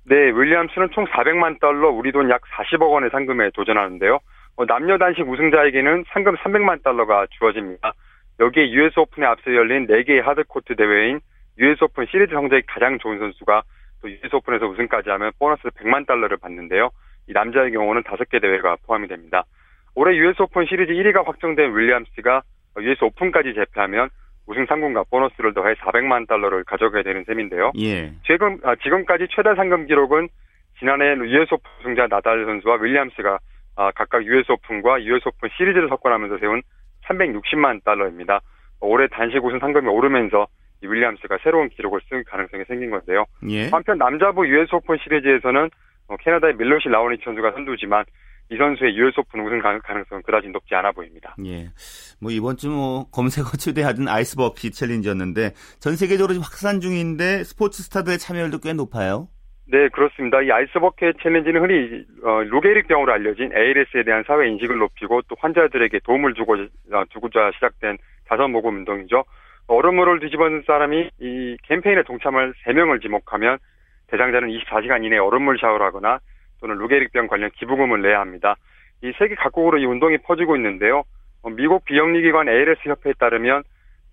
[0.05, 4.19] 네, 윌리엄스는 총 400만 달러, 우리 돈 약 40억 원의 상금에 도전하는데요.
[4.57, 7.93] 어, 남녀 단식 우승자에게는 상금 300만 달러가 주어집니다.
[8.39, 11.19] 여기에 US 오픈에 앞서 열린 4개의 하드코트 대회인
[11.57, 13.61] US 오픈 시리즈 성적이 가장 좋은 선수가
[14.01, 16.89] 또 US 오픈에서 우승까지 하면 보너스 100만 달러를 받는데요.
[17.27, 19.43] 이 남자의 경우는 5개 대회가 포함이 됩니다.
[19.95, 22.41] 올해 US 오픈 시리즈 1위가 확정된 윌리엄스가
[22.83, 24.09] US 오픈까지 제패하면
[24.47, 27.71] 우승 상금과 보너스를 더해 400만 달러를 가져가게 되는 셈인데요.
[27.77, 28.11] 예.
[28.25, 30.27] 지금 아, 지금까지 최다 상금 기록은
[30.79, 33.39] 지난해 US 오픈 우승자 나달 선수와 윌리엄스가
[33.75, 36.61] 아, 각각 US 오픈과 US 오픈 시리즈를 석권하면서 세운
[37.05, 38.41] 360만 달러입니다.
[38.81, 40.47] 올해 단식 우승 상금이 오르면서
[40.81, 43.25] 이 윌리엄스가 새로운 기록을 쓸 가능성이 생긴 건데요.
[43.49, 43.69] 예.
[43.69, 45.69] 한편 남자부 US 오픈 시리즈에서는
[46.07, 48.05] 어, 캐나다의 밀로시 라오니치 선수가 선두지만
[48.51, 51.35] 이 선수의 오픈 우승 가능성은 그다지 높지 않아 보입니다.
[51.45, 51.69] 예.
[52.19, 58.17] 뭐 이번 주 뭐 검색어 중 대세는 아이스버킷 챌린지였는데 전 세계적으로 확산 중인데 스포츠 스타들의
[58.17, 59.27] 참여율도 꽤 높아요.
[59.71, 60.41] 네, 그렇습니다.
[60.41, 65.99] 이 아이스버킷 챌린지는 흔히 어, 루게릭 병으로 알려진 ALS에 대한 사회 인식을 높이고 또 환자들에게
[66.03, 69.25] 도움을 주고 어, 주고자 시작된 자선 모금 운동이죠.
[69.67, 73.59] 얼음물을 뒤집은 사람이 이 캠페인에 동참할 3명을 지목하면
[74.07, 76.19] 대상자는 24시간 이내에 얼음물 샤워를 하거나
[76.61, 78.55] 또는 루게릭병 관련 기부금을 내야 합니다.
[79.01, 81.03] 이 세계 각국으로 이 운동이 퍼지고 있는데요.
[81.41, 83.63] 어, 미국 비영리기관 ALS 협회에 따르면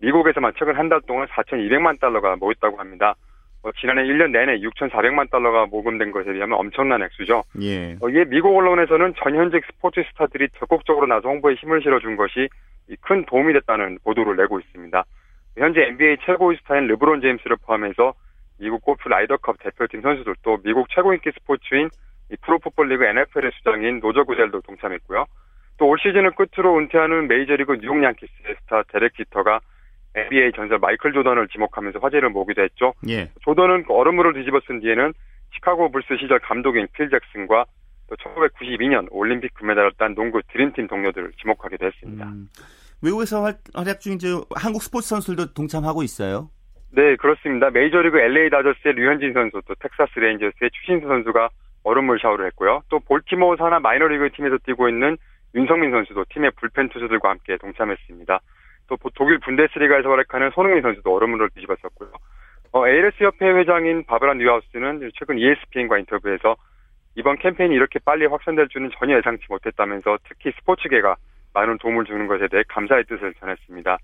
[0.00, 3.14] 미국에서만 최근 한 달 동안 4,200만 달러가 모였다고 합니다.
[3.62, 7.42] 어, 지난해 1년 내내 6,400만 달러가 모금된 것에 비하면 엄청난 액수죠.
[7.62, 7.96] 예.
[8.00, 12.48] 어, 이에 미국 언론에서는 전현직 스포츠 스타들이 적극적으로 나서 홍보에 힘을 실어준 것이
[13.00, 15.04] 큰 도움이 됐다는 보도를 내고 있습니다.
[15.58, 18.12] 현재 NBA 최고의 스타인 르브론 제임스를 포함해서
[18.60, 21.88] 미국 골프 라이더컵 대표팀 선수들도 미국 최고 인기 스포츠인
[22.42, 25.26] 프로풋볼 리그 NFL의 수장인 로저 구델도 동참했고요.
[25.78, 29.60] 또 올 시즌을 끝으로 은퇴하는 메이저리그 뉴욕 양키스의 스타 데렉 지터가
[30.14, 32.94] NBA 전설 마이클 조던을 지목하면서 화제를 모으기도 했죠.
[33.08, 33.30] 예.
[33.42, 35.12] 조던은 얼음물을 뒤집어 쓴 뒤에는
[35.54, 37.66] 시카고 불스 시절 감독인 필 잭슨과
[38.08, 42.24] 또 1992년 올림픽 금메달을 딴 농구 드림팀 동료들을 지목하기도 했습니다.
[42.24, 42.48] 음,
[43.02, 43.42] 외국에서
[43.74, 46.48] 활약 중인 저 한국 스포츠 선수들도 동참하고 있어요?
[46.92, 47.68] 네, 그렇습니다.
[47.68, 51.50] 메이저리그 LA 다저스의 류현진 선수, 또 텍사스 레인저스의 추신수 선수가
[51.86, 52.82] 얼음물 샤워를 했고요.
[52.88, 55.16] 또 볼티모어 산하 마이너리그 팀에서 뛰고 있는
[55.54, 58.40] 윤석민 선수도 팀의 불펜 투수들과 함께 동참했습니다.
[58.88, 62.10] 또 독일 분데스리가에서 활약하는 손흥민 선수도 얼음물을 뒤집었었고요.
[62.72, 66.56] 어, ALS 협회 회장인 바바라 뉴하우스는 최근 ESPN과 인터뷰에서
[67.14, 71.16] 이번 캠페인이 이렇게 빨리 확산될 줄은 전혀 예상치 못했다면서 특히 스포츠계가
[71.54, 73.96] 많은 도움을 주는 것에 대해 감사의 뜻을 전했습니다.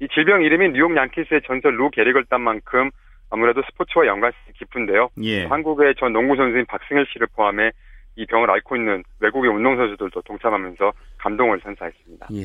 [0.00, 2.90] 이 질병 이름이 뉴욕 양키스의 전설 루 게릭을 딴 만큼
[3.32, 5.08] 아무래도 스포츠와 연관성이 깊은데요.
[5.22, 5.46] 예.
[5.46, 7.70] 한국의 전 농구 선수인 박승일 씨를 포함해
[8.14, 12.28] 이 병을 앓고 있는 외국의 운동 선수들도 동참하면서 감동을 선사했습니다.
[12.34, 12.44] 예.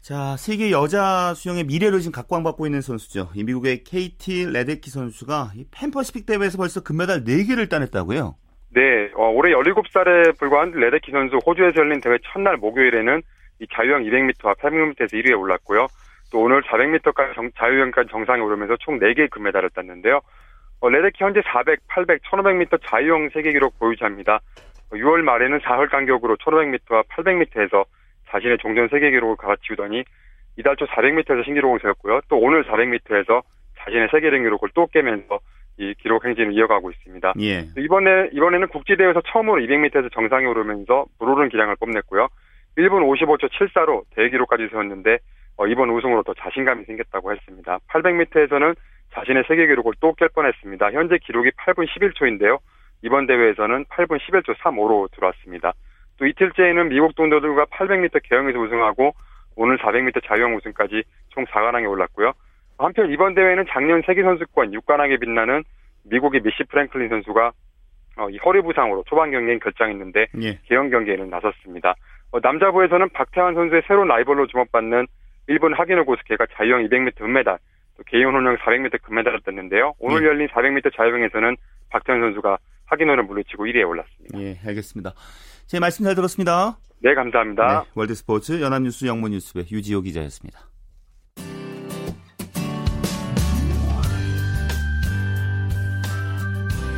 [0.00, 3.30] 자, 세계 여자 수영의 미래를 지금 각광받고 있는 선수죠.
[3.34, 8.36] 이 미국의 케이티 레데키 선수가 이 팬퍼시픽 대회에서 벌써 금메달 4개를 따냈다고요?
[8.70, 13.20] 네, 어, 올해 17살에 불과한 레데키 선수 호주에서 열린 대회 첫날 목요일에는
[13.60, 15.88] 이 자유형 200m와 800m에서 1위에 올랐고요.
[16.34, 20.20] 또 오늘 400m까지 정, 자유형까지 정상에 오르면서 총 4개의 금메달을 땄는데요.
[20.80, 24.40] 어, 레데키 현재 400, 800, 1500m 자유형 세계 기록 보유자입니다.
[24.90, 27.84] 6월 말에는 4헐 간격으로 1500m와 800m에서
[28.30, 30.02] 자신의 종전 세계 기록을 갈아치우더니
[30.56, 32.22] 이달 초 400m에서 신기록을 세웠고요.
[32.28, 33.42] 또 오늘 400m에서
[33.78, 35.38] 자신의 세계 기록을 또 깨면서
[35.76, 37.34] 이 기록 행진을 이어가고 있습니다.
[37.42, 37.68] 예.
[37.78, 42.26] 이번에 이번에는 국지대회에서 처음으로 200m에서 정상에 오르면서 불오른 기량을 뽐냈고요.
[42.76, 45.18] 1분 55초 74로 대기록까지 세웠는데 어,
[45.68, 47.78] 이번 우승으로 더 자신감이 생겼다고 했습니다.
[47.88, 48.74] 800m에서는
[49.12, 50.92] 자신의 세계 기록을 또 깰 뻔했습니다.
[50.92, 52.58] 현재 기록이 8분 11초인데요.
[53.02, 55.72] 이번 대회에서는 8분 11초 35로 들어왔습니다.
[56.18, 59.14] 또 이틀째에는 미국 동료들과 800m 개영에서 우승하고
[59.56, 62.32] 오늘 400m 자유형 우승까지 총 4관왕에 올랐고요.
[62.78, 65.62] 한편 이번 대회는 작년 세계 선수권 6관왕에 빛나는
[66.04, 67.52] 미국의 미시 프랭클린 선수가
[68.16, 70.58] 어, 이 허리 부상으로 초반 경기에 결장했는데 예.
[70.64, 71.94] 개영 경기에는 나섰습니다.
[72.32, 75.06] 어, 남자부에서는 박태환 선수의 새로운 라이벌로 주목받는
[75.46, 77.58] 일본 하기노 고스케가 자유형 200m 은메달,
[77.96, 79.94] 또 개인 혼영 400m 금메달을 땄는데요.
[79.98, 80.28] 오늘 예.
[80.28, 81.56] 열린 400m 자유형에서는
[81.90, 84.40] 박태환 선수가 하기노를 물리치고 1위에 올랐습니다.
[84.40, 85.12] 예, 알겠습니다.
[85.66, 86.76] 제 말씀 잘 들었습니다.
[87.00, 87.82] 네, 감사합니다.
[87.82, 90.60] 네, 월드스포츠 연합뉴스 영문뉴스부의 유지호 기자였습니다.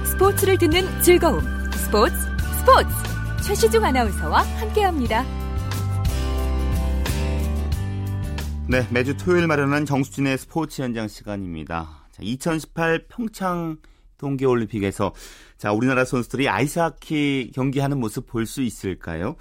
[0.04, 1.40] 스포츠를 듣는 즐거움.
[1.72, 2.14] 스포츠,
[2.60, 2.88] 스포츠.
[3.46, 5.45] 최시중 아나운서와 함께합니다.
[8.68, 12.08] 네, 매주 토요일 마련한 정수진의 스포츠 현장 시간입니다.
[12.20, 13.76] 2018 평창
[14.18, 15.14] 동계올림픽에서
[15.56, 19.36] 자 우리나라 선수들이 아이스하키 경기하는 모습 볼 수 있을까요?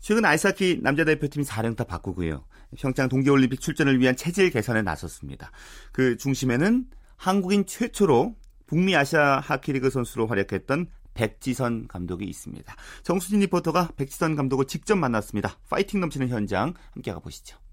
[0.00, 2.44] 최근 아이스하키 남자 대표팀이 사령타 바꾸고요.
[2.76, 5.52] 평창 동계올림픽 출전을 위한 체질 개선에 나섰습니다.
[5.92, 8.34] 그 중심에는 한국인 최초로
[8.66, 12.74] 북미 아이스하키 리그 선수로 활약했던 백지선 감독이 있습니다.
[13.04, 15.58] 정수진 리포터가 백지선 감독을 직접 만났습니다.
[15.70, 17.63] 파이팅 넘치는 현장 함께 가보시죠.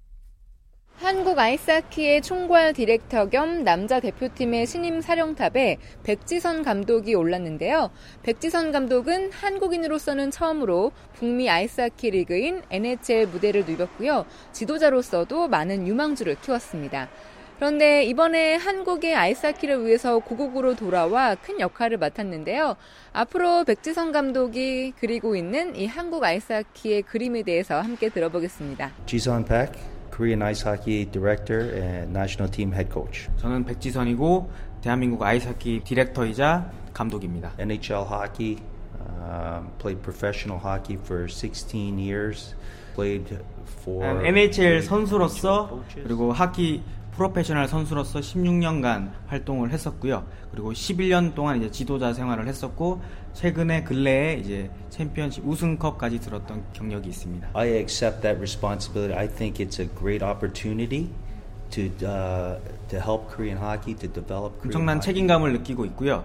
[1.01, 7.89] 한국 아이스하키의 총괄 디렉터 겸 남자 대표팀의 신임 사령탑에 백지선 감독이 올랐는데요.
[8.21, 14.25] 백지선 감독은 한국인으로서는 처음으로 북미 아이스하키 리그인 NHL 무대를 누볐고요.
[14.51, 17.09] 지도자로서도 많은 유망주를 키웠습니다.
[17.55, 22.75] 그런데 이번에 한국의 아이스하키를 위해서 고국으로 돌아와 큰 역할을 맡았는데요.
[23.11, 28.91] 앞으로 백지선 감독이 그리고 있는 이 한국 아이스하키의 그림에 대해서 함께 들어보겠습니다.
[29.07, 29.71] 지선 백
[30.11, 33.29] Korean Ice Hockey Director and National Team Head Coach.
[33.37, 37.53] 저는 백지선이고 대한민국 아이스하키 디렉터이자 감독입니다.
[37.57, 38.57] NHL hockey,
[38.99, 42.55] um, played professional hockey for 16 years.
[42.93, 43.39] Played
[43.79, 50.25] for NHL 선수로서 그리고 하키 프로페셔널 선수로서 16년간 활동을 했었고요.
[50.51, 53.01] 그리고 11년 동안 이제 지도자 생활을 했었고
[53.33, 57.49] 최근에 근래에 이제 챔피언십 우승컵까지 들었던 경력이 있습니다.
[57.53, 59.17] I accept that responsibility.
[59.17, 61.09] I think it's a great opportunity
[61.71, 65.01] to uh, to help Korean hockey to develop Korean 엄청난 hockey.
[65.13, 66.23] 책임감을 느끼고 있고요.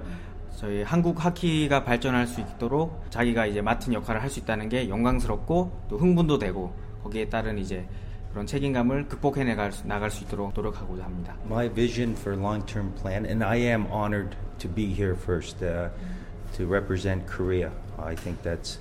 [0.57, 5.71] 저희 한국 하키가 발전할 수 있도록 자기가 이제 맡은 역할을 할 수 있다는 게 영광스럽고
[5.91, 6.73] 또 흥분도 되고
[7.05, 7.87] 거기에 따른 이제
[8.37, 11.35] 그런 책임감을 극복해 나갈 수, 나갈 수 있도록 노력하고자 합니다.
[11.47, 15.89] My vision for long-term plan, and I am honored to be here first uh,
[16.55, 17.71] to represent Korea.
[17.97, 18.77] I think that's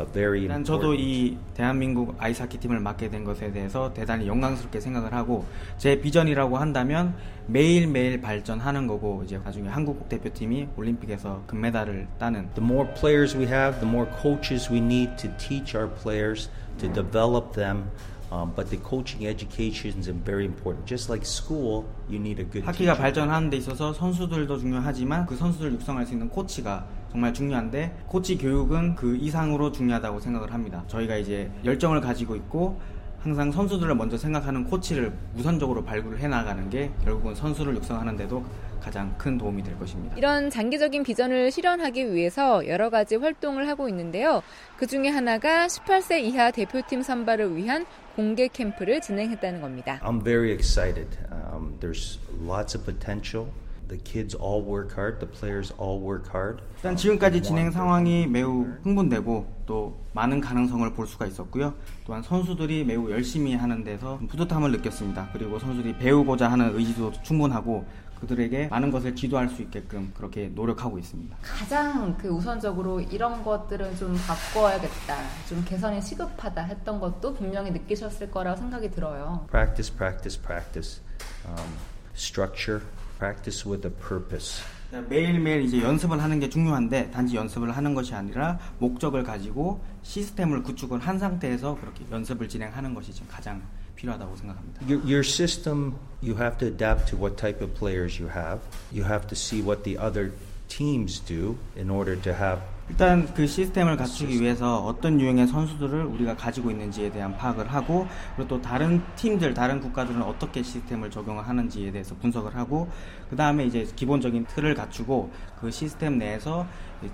[0.00, 0.66] a very 일단 important.
[0.66, 5.46] 저도 이 대한민국 아이스하키 팀을 맡게 된 것에 대해서 대단히 영광스럽게 생각을 하고
[5.78, 7.14] 제 비전이라고 한다면
[7.46, 13.78] 매일매일 발전하는 거고 이제 나중에 한국 대표팀이 올림픽에서 금메달을 따는 The more players we have,
[13.78, 17.84] the more coaches we need to teach our players to develop them.
[18.32, 20.86] Um, but the coaching education is very important.
[20.86, 22.96] Just like school, you need a good 하키가 teacher.
[22.96, 28.94] 발전하는 데 있어서 선수들도 중요하지만 그 선수들 육성할 수 있는 코치가 정말 중요한데 코치 교육은
[28.94, 30.84] 그 이상으로 중요하다고 생각을 합니다.
[30.86, 32.78] 저희가 이제 열정을 가지고 있고
[33.20, 38.44] 항상 선수들을 먼저 생각하는 코치를 우선적으로 발굴해 나가는 게 결국은 선수를 육성하는데도
[38.80, 40.16] 가장 큰 도움이 될 것입니다.
[40.16, 44.42] 이런 장기적인 비전을 실현하기 위해서 여러 가지 활동을 하고 있는데요.
[44.78, 47.84] 그 중에 하나가 18세 이하 대표팀 선발을 위한
[48.19, 49.99] 공개 캠프를 진행했다는 겁니다.
[50.03, 51.17] I'm very excited.
[51.31, 53.47] Um, there's lots of potential.
[53.90, 55.18] The kids all work hard.
[55.18, 56.62] The players all work hard.
[56.76, 61.74] 일단 지금까지 진행 상황이 매우 흥분되고 또 많은 가능성을 볼 수가 있었고요.
[62.06, 65.30] 또한 선수들이 매우 열심히 하는 데서 뿌듯함을 느꼈습니다.
[65.32, 67.84] 그리고 선수들이 배우고자 하는 의지도 충분하고
[68.20, 71.36] 그들에게 많은 것을 지도할 수 있게끔 그렇게 노력하고 있습니다.
[71.42, 75.16] 가장 그 우선적으로 이런 것들은 좀 바꿔야겠다,
[75.48, 79.46] 좀 개선이 시급하다 했던 것도 분명히 느끼셨을 거라고 생각이 들어요.
[79.50, 81.00] Practice, practice, practice.
[81.44, 81.74] Um,
[82.14, 82.82] structure,
[83.19, 84.63] practice with a purpose.
[85.09, 90.99] 매일매일 이제 연습을 하는 게 중요한데 단지 연습을 하는 것이 아니라 목적을 가지고 시스템을 구축을
[90.99, 93.61] 한 상태에서 그렇게 연습을 진행하는 것이 지금 가장
[93.95, 94.81] 필요하다고 생각합니다.
[94.87, 98.61] Your, your system, you have to adapt to what type of players you have.
[98.93, 100.31] You have to see what the other
[100.67, 106.36] teams do in order to have 일단 그 시스템을 갖추기 위해서 어떤 유형의 선수들을 우리가
[106.36, 111.92] 가지고 있는지에 대한 파악을 하고 그리고 또 다른 팀들, 다른 국가들은 어떻게 시스템을 적용을 하는지에
[111.92, 112.88] 대해서 분석을 하고
[113.30, 116.66] 그 다음에 이제 기본적인 틀을 갖추고 그 시스템 내에서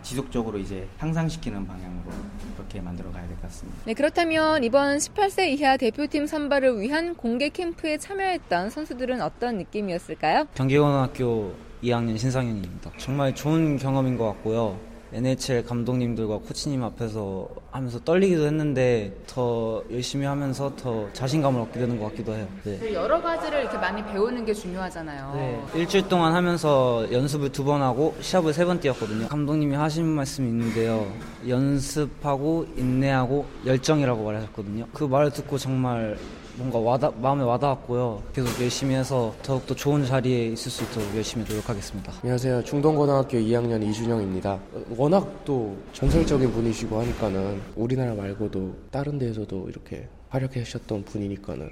[0.02, 2.10] 지속적으로 이제 향상시키는 방향으로
[2.56, 3.78] 그렇게 만들어 가야 될 것 같습니다.
[3.84, 10.46] 네, 그렇다면 이번 18세 이하 대표팀 선발을 위한 공개 캠프에 참여했던 선수들은 어떤 느낌이었을까요?
[10.54, 12.90] 경기고등학교 2학년 신상현입니다.
[12.96, 14.95] 정말 좋은 경험인 것 같고요.
[15.16, 22.10] NHL 감독님들과 코치님 앞에서 하면서 떨리기도 했는데 더 열심히 하면서 더 자신감을 얻게 되는 것
[22.10, 22.46] 같기도 해요.
[22.64, 22.92] 네.
[22.92, 25.32] 여러 가지를 이렇게 많이 배우는 게 중요하잖아요.
[25.34, 25.62] 네.
[25.80, 29.26] 일주일 동안 하면서 연습을 두 번 하고 시합을 세 번 뛰었거든요.
[29.28, 31.10] 감독님이 하신 말씀이 있는데요.
[31.48, 34.86] 연습하고 인내하고 열정이라고 말하셨거든요.
[34.92, 36.16] 그 말을 듣고 정말
[36.56, 38.22] 뭔가 와닿, 마음에 와닿았고요.
[38.32, 42.12] 계속 열심히 해서 더욱더 좋은 자리에 있을 수 있도록 열심히 노력하겠습니다.
[42.22, 42.64] 안녕하세요.
[42.64, 44.58] 중동고등학교 2학년 이준영입니다.
[44.96, 51.68] 워낙 또 전설적인 분이시고 하니까는 우리나라 말고도 다른 데에서도 이렇게 활약해 하셨던 분이니까는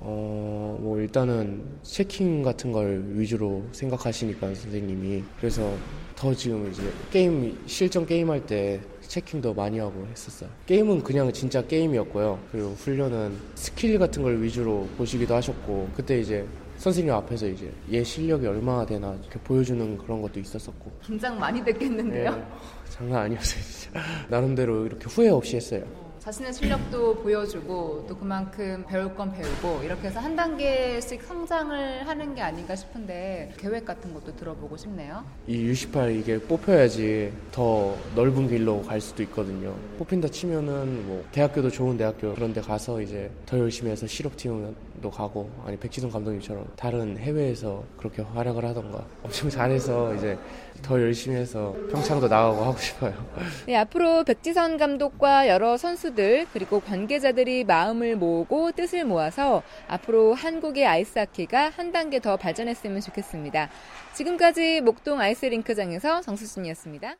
[0.00, 5.74] 어, 뭐 일단은 체킹 같은 걸 위주로 생각하시니까 선생님이 그래서
[6.14, 10.48] 더 지금 이제 게임 실전 게임 할때 체킹도 많이 하고 했었어요.
[10.66, 12.38] 게임은 그냥 진짜 게임이었고요.
[12.52, 18.46] 그리고 훈련은 스킬 같은 걸 위주로 보시기도 하셨고 그때 이제 선생님 앞에서 이제 얘 실력이
[18.46, 22.36] 얼마나 되나 이렇게 보여주는 그런 것도 있었었고 긴장 많이 됐겠는데요?
[22.36, 22.44] 네,
[22.88, 25.82] 장난 아니었어요 진짜 나름대로 이렇게 후회 없이 했어요.
[26.20, 32.42] 자신의 실력도 보여주고 또 그만큼 배울 건 배우고 이렇게 해서 한 단계씩 성장을 하는 게
[32.42, 35.24] 아닌가 싶은데 계획 같은 것도 들어보고 싶네요.
[35.46, 39.74] 이 U18 이게 뽑혀야지 더 넓은 길로 갈 수도 있거든요.
[39.98, 45.10] 뽑힌다 치면은 뭐 대학교도 좋은 대학교 그런 데 가서 이제 더 열심히 해서 실업팀 도
[45.10, 50.36] 가고 아니 백지성 감독님처럼 다른 해외에서 그렇게 활약을 하던가 엄청 잘해서 이제
[50.82, 53.14] 더 열심히 해서 평창도 나가고 하고 싶어요.
[53.66, 61.70] 네, 앞으로 백지선 감독과 여러 선수들 그리고 관계자들이 마음을 모으고 뜻을 모아서 앞으로 한국의 아이스하키가
[61.70, 63.70] 한 단계 더 발전했으면 좋겠습니다.
[64.14, 67.16] 지금까지 목동 아이스링크장에서 정수진이었습니다.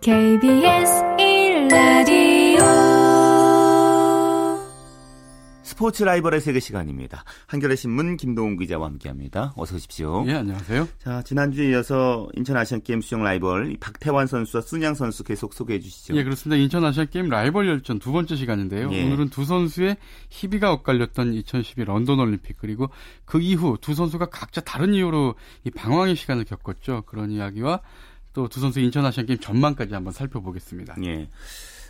[0.00, 2.33] KBS 1라디오
[5.74, 7.24] 스포츠 라이벌의 세계 시간입니다.
[7.48, 9.54] 한겨레 신문 김동훈 기자와 함께합니다.
[9.56, 10.24] 어서 오십시오.
[10.28, 10.86] 예, 안녕하세요.
[10.98, 16.14] 자, 지난주에 이어서 인천 아시안 게임 수영 라이벌 박태환 선수와 순양 선수 계속 소개해 주시죠.
[16.14, 16.62] 예, 그렇습니다.
[16.62, 18.88] 인천 아시안 게임 라이벌 열전 두 번째 시간인데요.
[18.92, 19.04] 예.
[19.04, 19.96] 오늘은 두 선수의
[20.30, 22.88] 희비가 엇갈렸던 2012 런던 올림픽 그리고
[23.24, 25.34] 그 이후 두 선수가 각자 다른 이유로
[25.64, 27.02] 이 방황의 시간을 겪었죠.
[27.06, 27.80] 그런 이야기와
[28.32, 30.94] 또 두 선수 인천 아시안 게임 전망까지 한번 살펴보겠습니다.
[31.04, 31.28] 예.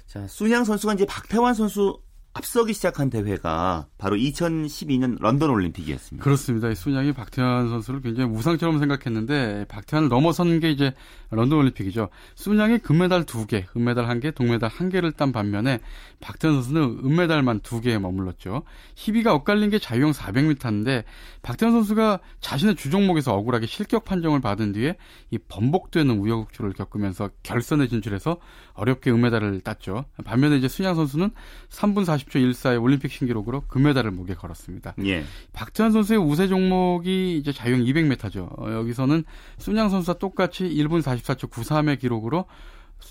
[0.07, 1.99] 자, 순양 선수가 이제 박태환 선수
[2.37, 6.23] 앞서기 시작한 대회가 바로 2012년 런던 올림픽이었습니다.
[6.23, 6.75] 그렇습니다.
[6.75, 10.93] 순양이 박태환 선수를 굉장히 우상처럼 생각했는데 박태환을 넘어선 게 이제
[11.31, 12.09] 런던 올림픽이죠.
[12.35, 15.79] 순양이 금메달 2개, 은메달 1개, 동메달 1개를 딴 반면에
[16.19, 18.65] 박태환 선수는 은메달만 2개에 머물렀죠.
[18.97, 21.05] 희비가 엇갈린 게 자유형 400m인데
[21.43, 24.97] 박태환 선수가 자신의 주종목에서 억울하게 실격 판정을 받은 뒤에
[25.31, 28.39] 이 번복되는 우여곡절을 겪으면서 결선에 진출해서
[28.73, 30.07] 어렵게 은메달을 땄죠.
[30.25, 31.31] 반면에 이제 순양 선수는
[31.71, 34.95] 3분 40 40초 14의 올림픽 신기록으로 금메달을 목에 걸었습니다.
[35.05, 35.25] 예.
[35.53, 38.59] 박태환 선수의 우세 종목이 이제 자유형 200m죠.
[38.59, 39.25] 어, 여기서는
[39.59, 42.47] 순양 선수와 똑같이 1분 44초 93의 기록으로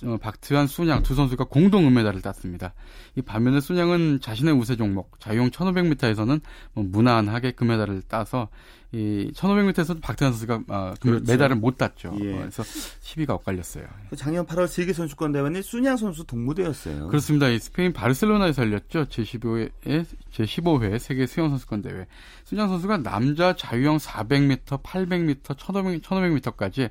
[0.05, 2.73] 어, 박트환, 순양 두 선수가 공동 은메달을 땄습니다.
[3.15, 6.41] 이 반면에 순양은 자신의 우세 종목 자유형 1500m에서는
[6.73, 8.49] 뭐 무난하게 금메달을 따서
[8.91, 11.31] 이 1500m에서도 박트환 선수가 어, 그렇죠.
[11.31, 12.15] 메달을 못 땄죠.
[12.21, 12.33] 예.
[12.33, 12.63] 그래서
[13.01, 13.85] 시비가 엇갈렸어요.
[14.09, 17.07] 그 작년 8월 세계 선수권 대회는 순양 선수 동무대였어요.
[17.07, 17.49] 그렇습니다.
[17.49, 19.05] 이 스페인 바르셀로나에서 열렸죠.
[19.05, 22.05] 제15회 제15회 세계 수영 선수권 대회.
[22.45, 26.89] 순양 선수가 남자 자유형 400m, 800m, 1500, 1500m까지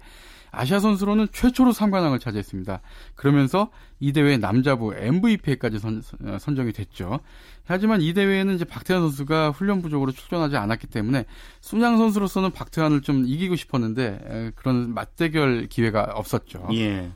[0.53, 2.81] 아시아 선수로는 최초로 3관왕을 차지했습니다.
[3.15, 6.03] 그러면서 이 대회 남자부 MVP까지 선,
[6.38, 7.21] 선정이 됐죠.
[7.65, 11.25] 하지만 이 대회에는 이제 박태환 선수가 훈련 부족으로 출전하지 않았기 때문에
[11.62, 16.69] 순양 선수로서는 박태환을 좀 이기고 싶었는데 그런 맞대결 기회가 없었죠.
[16.75, 17.11] 예.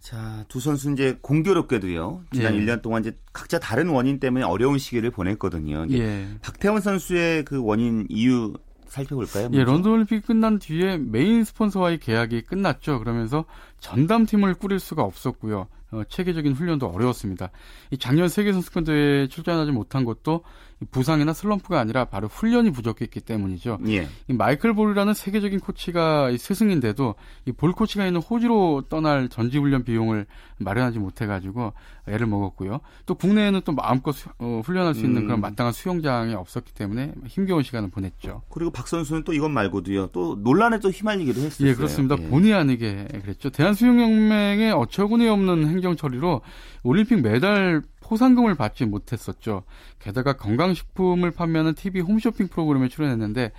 [0.00, 2.26] 자, 두 선수 이제 공교롭게도요.
[2.32, 2.60] 지난 예.
[2.60, 5.86] 1년 동안 이제 각자 다른 원인 때문에 어려운 시기를 보냈거든요.
[5.90, 6.28] 예.
[6.42, 8.54] 박태원 선수의 그 원인 이유
[8.88, 9.50] 살펴볼까요?
[9.52, 12.98] 예, 런던 올림픽이 끝난 뒤에 메인 스폰서와의 계약이 끝났죠.
[12.98, 13.44] 그러면서
[13.86, 15.68] 전담팀을 꾸릴 수가 없었고요.
[15.92, 17.50] 어, 체계적인 훈련도 어려웠습니다.
[17.92, 20.42] 이 작년 세계 선수권 대회에 출전하지 못한 것도
[20.90, 23.78] 부상이나 슬럼프가 아니라 바로 훈련이 부족했기 때문이죠.
[23.86, 24.08] 예.
[24.28, 27.14] 이 마이클 볼이라는 세계적인 코치가 스승인데도
[27.46, 30.26] 이볼 코치가 있는 호주로 떠날 전지 훈련 비용을
[30.58, 31.72] 마련하지 못해가지고
[32.08, 32.80] 애를 먹었고요.
[33.06, 35.26] 또 국내에는 또 마음껏 수, 어, 훈련할 수 있는 음.
[35.26, 38.42] 그런 마땅한 수영장이 없었기 때문에 힘겨운 시간을 보냈죠.
[38.50, 40.08] 그리고 박 선수는 또 이것 말고도요.
[40.08, 41.68] 또 논란에 또 휘말리기도 했어요.
[41.68, 42.16] 예, 그렇습니다.
[42.18, 42.28] 예.
[42.28, 43.48] 본의 아니게 그랬죠.
[43.50, 46.40] 대한 수영연맹의 어처구니 없는 행정 처리로
[46.82, 49.64] 올림픽 메달 포상금을 받지 못했었죠.
[49.98, 53.52] 게다가 건강식품을 판매하는 TV 홈쇼핑 프로그램에 출연했는데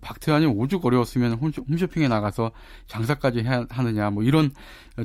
[0.00, 2.52] 박태환이 오죽 어려웠으면 홈쇼핑에 나가서
[2.86, 4.50] 장사까지 하느냐 뭐 이런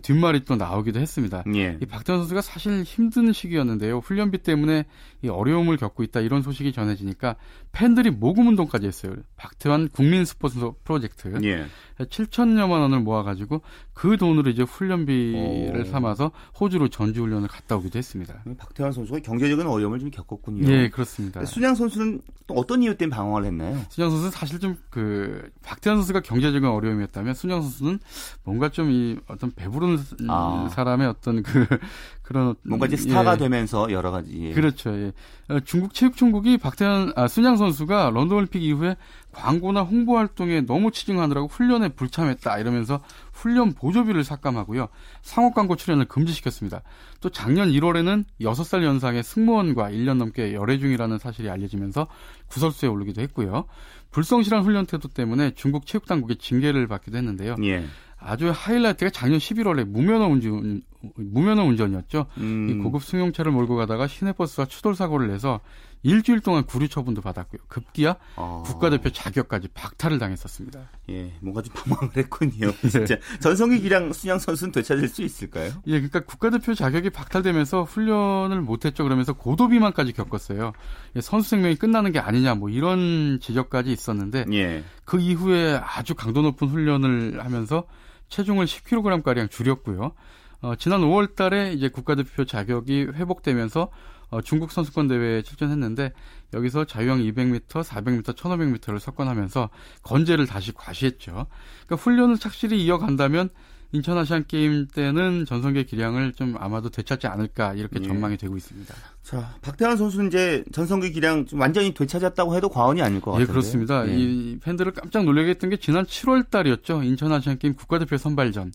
[0.02, 1.43] 뒷말이 또 나오기도 했습니다.
[1.56, 1.78] 예.
[1.82, 4.00] 이 박태환 선수가 사실 힘든 시기였는데요.
[4.00, 4.86] 훈련비 때문에
[5.23, 7.36] 이 어려움을 겪고 있다 이런 소식이 전해지니까
[7.71, 9.13] 팬들이 모금 운동까지 했어요.
[9.36, 11.65] 박태환 국민 스포츠 프로젝트 예.
[12.00, 13.62] 7천여만 원을 모아가지고
[13.93, 15.86] 그 돈으로 이제 훈련비를 오.
[15.86, 18.43] 삼아서 호주로 전지 훈련을 갔다 오기도 했습니다.
[18.58, 20.69] 박태환 선수가 경제적인 어려움을 좀 겪었군요.
[20.71, 21.43] 예, 그렇습니다.
[21.45, 23.82] 순양 선수는 또 어떤 이유 때문에 방황을 했나요?
[23.89, 27.99] 순양 선수는 사실 좀그 박태환 선수가 경제적인 어려움이었다면 순양 선수는
[28.43, 30.69] 뭔가 좀 이 어떤 배부른 아.
[30.71, 31.65] 사람의 어떤 그
[32.23, 33.37] 그런 뭔가 이제 스타가 예.
[33.37, 34.53] 되면서 여러 가지 예.
[34.53, 34.91] 그렇죠.
[34.91, 35.13] 예.
[35.49, 38.97] 어, 중국 체육총국이 박태환 아, 순양 선수가 런던 올림픽 이후에
[39.31, 44.87] 광고나 홍보 활동에 너무 치중하느라고 훈련에 불참했다 이러면서 훈련 보조비를 삭감하고요.
[45.21, 46.81] 상업 광고 출연을 금지시켰습니다.
[47.21, 52.07] 또 작년 1월에는 6살 연상의 승무원과 1년 넘게 열애 중이라는 사실이 알려지면서
[52.47, 53.65] 구설수에 오르기도 했고요.
[54.11, 57.55] 불성실한 훈련 태도 때문에 중국 체육 당국의 징계를 받기도 했는데요.
[57.63, 57.85] 예.
[58.19, 60.81] 아주 하이라이트가 작년 11월에 무면허 운전
[61.15, 62.25] 무면허 운전이었죠.
[62.37, 62.69] 음.
[62.69, 65.60] 이 고급 승용차를 몰고 가다가 시내버스와 추돌 사고를 내서
[66.03, 67.62] 일주일 동안 구류 처분도 받았고요.
[67.67, 68.63] 급기야 어.
[68.65, 70.79] 국가대표 자격까지 박탈을 당했었습니다.
[71.10, 72.71] 예, 뭔가 좀 방황을 했군요.
[72.81, 72.89] 네.
[72.89, 75.71] 진짜 전성기 기량 순양 선수는 되찾을 수 있을까요?
[75.87, 79.03] 예, 그러니까 국가대표 자격이 박탈되면서 훈련을 못했죠.
[79.03, 80.73] 그러면서 고도 비만까지 겪었어요.
[81.15, 84.83] 예, 선수 생명이 끝나는 게 아니냐 뭐 이런 지적까지 있었는데 예.
[85.03, 87.85] 그 이후에 아주 강도 높은 훈련을 하면서
[88.29, 90.13] 체중을 10kg 가량 줄였고요.
[90.62, 93.89] 어, 지난 5월 달에 이제 국가대표 자격이 회복되면서
[94.29, 96.12] 어, 중국 선수권 대회에 출전했는데
[96.53, 99.69] 여기서 자유형 200m, 400m, 1500m를 석권하면서
[100.03, 101.47] 건재를 다시 과시했죠.
[101.85, 103.49] 그러니까 훈련을 착실히 이어간다면
[103.93, 108.08] 인천 아시안 게임 때는 전성기 기량을 좀 아마도 되찾지 않을까 이렇게 예.
[108.08, 108.37] 전망이 예.
[108.37, 108.93] 되고 있습니다.
[109.23, 113.43] 자, 박태환 선수는 이제 전성기 기량 좀 완전히 되찾았다고 해도 과언이 아닐 것 같아요.
[113.43, 114.05] 예, 그렇습니다.
[114.10, 114.13] 예.
[114.13, 117.03] 이 팬들을 깜짝 놀라게 했던 게 지난 7월 달이었죠.
[117.03, 118.73] 인천 아시안 게임 국가대표 선발전.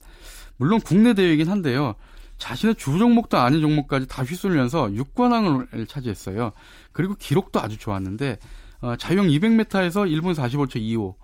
[0.63, 1.97] 물론 국내 대회이긴 한데요.
[2.39, 6.53] 자신의 주 종목도 아닌 종목까지 다 휘둘면서 6관왕을 차지했어요.
[6.93, 8.39] 그리고 기록도 아주 좋았는데
[8.81, 11.17] 어, 자유형 200m에서 1분 45초 25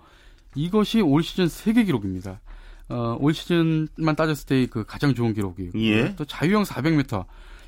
[0.56, 2.40] 이것이 올 시즌 세계 기록입니다.
[2.88, 6.16] 어, 올 시즌만 따졌을 때 그 가장 좋은 기록이고 예.
[6.16, 7.24] 또 자유형 400m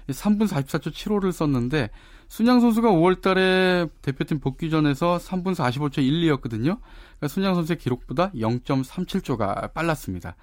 [0.09, 1.91] 3분 44초 75를 썼는데
[2.27, 6.79] 순양 선수가 5월 달에 대표팀 복귀 전에서 3분 45초 12였거든요.
[6.81, 10.35] 그러니까 순양 선수의 기록보다 0.37초가 빨랐습니다.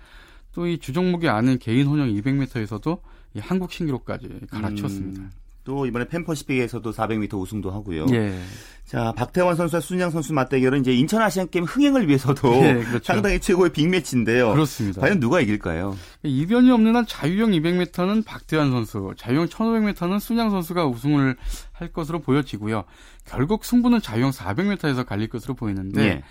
[0.57, 2.99] 또 이 주종목이 아닌 개인 혼영 200m에서도
[3.35, 5.21] 이 한국 신기록까지 갈아치웠습니다.
[5.21, 5.31] 음,
[5.63, 8.07] 또 이번에 펜퍼시픽에서도 400m 우승도 하고요.
[8.11, 8.39] 예.
[8.83, 13.03] 자, 박태환 선수와 순양 선수 맞대결은 이제 인천 아시안 게임 흥행을 위해서도 예, 그렇죠.
[13.03, 14.51] 상당히 최고의 빅매치인데요.
[14.53, 15.01] 그렇습니다.
[15.01, 15.95] 과연 누가 이길까요?
[16.23, 21.35] 이변이 없는 한 자유형 200m는 박태환 선수, 자유형 1500m는 순양 선수가 우승을
[21.71, 22.83] 할 것으로 보여지고요.
[23.25, 26.23] 결국 승부는 자유형 400m에서 갈릴 것으로 보이는데 예.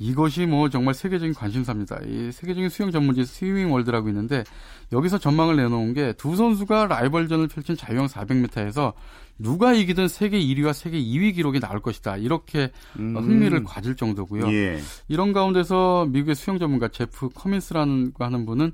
[0.00, 2.00] 이것이 뭐 정말 세계적인 관심사입니다.
[2.06, 4.44] 이 세계적인 수영 전문지 스위밍 월드라고 있는데
[4.92, 8.94] 여기서 전망을 내놓은 게 두 선수가 라이벌전을 펼친 자유형 400m에서
[9.38, 12.16] 누가 이기든 세계 1위와 세계 2위 기록이 나올 것이다.
[12.16, 13.16] 이렇게 음.
[13.16, 14.50] 흥미를 가질 정도고요.
[14.52, 14.80] 예.
[15.08, 18.72] 이런 가운데서 미국의 수영 전문가 제프 커민스라는 하는 분은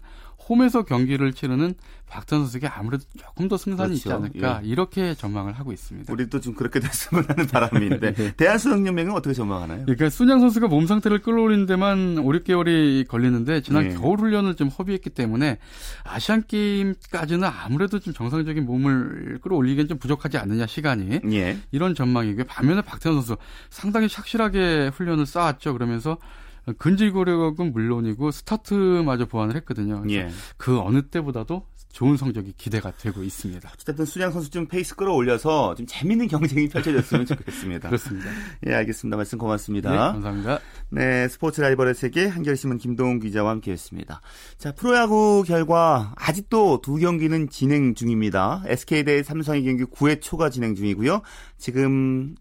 [0.49, 1.75] 홈에서 경기를 치르는
[2.09, 4.25] 박찬 선수에게 아무래도 조금 더 승산이 있지 그렇죠.
[4.25, 4.69] 않을까 예.
[4.69, 6.13] 이렇게 전망을 하고 있습니다.
[6.13, 8.33] 우리도 좀 그렇게 됐으면 하는 바람인데 예.
[8.33, 9.83] 대한수영연맹은 어떻게 전망하나요?
[9.85, 13.95] 그러니까 순양 선수가 몸 상태를 끌어올리는 데만 5, 6개월이 걸리는데 지난 예.
[13.95, 15.59] 겨울 훈련을 좀 허비했기 때문에
[16.05, 21.59] 아시안 게임까지는 아무래도 좀 정상적인 몸을 끌어올리기엔 좀 부족하지 않느냐 시간이 예.
[21.73, 22.45] 이런 전망이고요.
[22.45, 23.37] 반면에 박태환 선수
[23.69, 25.73] 상당히 착실하게 훈련을 쌓았죠.
[25.73, 26.19] 그러면서
[26.79, 30.03] 근질거력은 물론이고 스타트마저 보완을 했거든요.
[30.11, 30.31] 예.
[30.57, 31.65] 그 어느 때보다도
[31.97, 33.71] 좋은 성적이 기대가 되고 있습니다.
[33.73, 37.89] 어쨌든 쑨양 선수 좀 페이스 끌어올려서 좀 재밌는 경쟁이 펼쳐졌으면 좋겠습니다.
[37.89, 38.29] 그렇습니다.
[38.67, 39.17] 예, 알겠습니다.
[39.17, 39.91] 말씀 고맙습니다.
[39.91, 40.59] 네, 감사합니다.
[40.91, 44.21] 네, 스포츠 라이벌의 세계 한겨레신문 김동훈 기자와 함께했습니다.
[44.59, 48.63] 자, 프로야구 결과 아직도 두 경기는 진행 중입니다.
[48.67, 51.23] SK 대 삼성의 경기 9회 초가 진행 중이고요.
[51.57, 52.35] 지금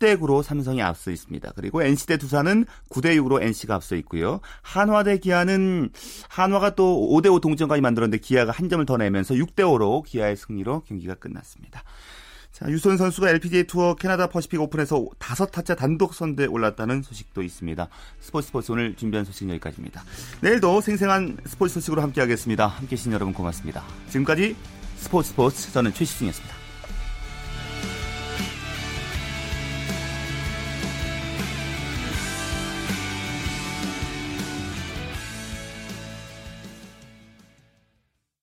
[0.00, 1.52] 10대 9로 삼성이 앞서 있습니다.
[1.54, 4.40] 그리고 NC 대 두산은 9대 6으로 NC가 앞서 있고요.
[4.62, 5.90] 한화 대 기아는
[6.28, 10.82] 한화가 또 5대 5 동점까지 만들었는데 기아가 한 점을 더 내면서 6대 5로 기아의 승리로
[10.88, 11.84] 경기가 끝났습니다.
[12.50, 17.88] 자, 유소연 선수가 LPGA 투어 캐나다 퍼시픽 오픈에서 다섯 타차 단독 선두에 올랐다는 소식도 있습니다.
[18.18, 20.02] 스포츠 스포츠 오늘 준비한 소식은 여기까지입니다.
[20.40, 22.66] 내일도 생생한 스포츠 소식으로 함께하겠습니다.
[22.66, 23.84] 함께해 주신 여러분 고맙습니다.
[24.08, 24.56] 지금까지
[24.96, 26.59] 스포츠 스포츠 저는 최시중이었습니다.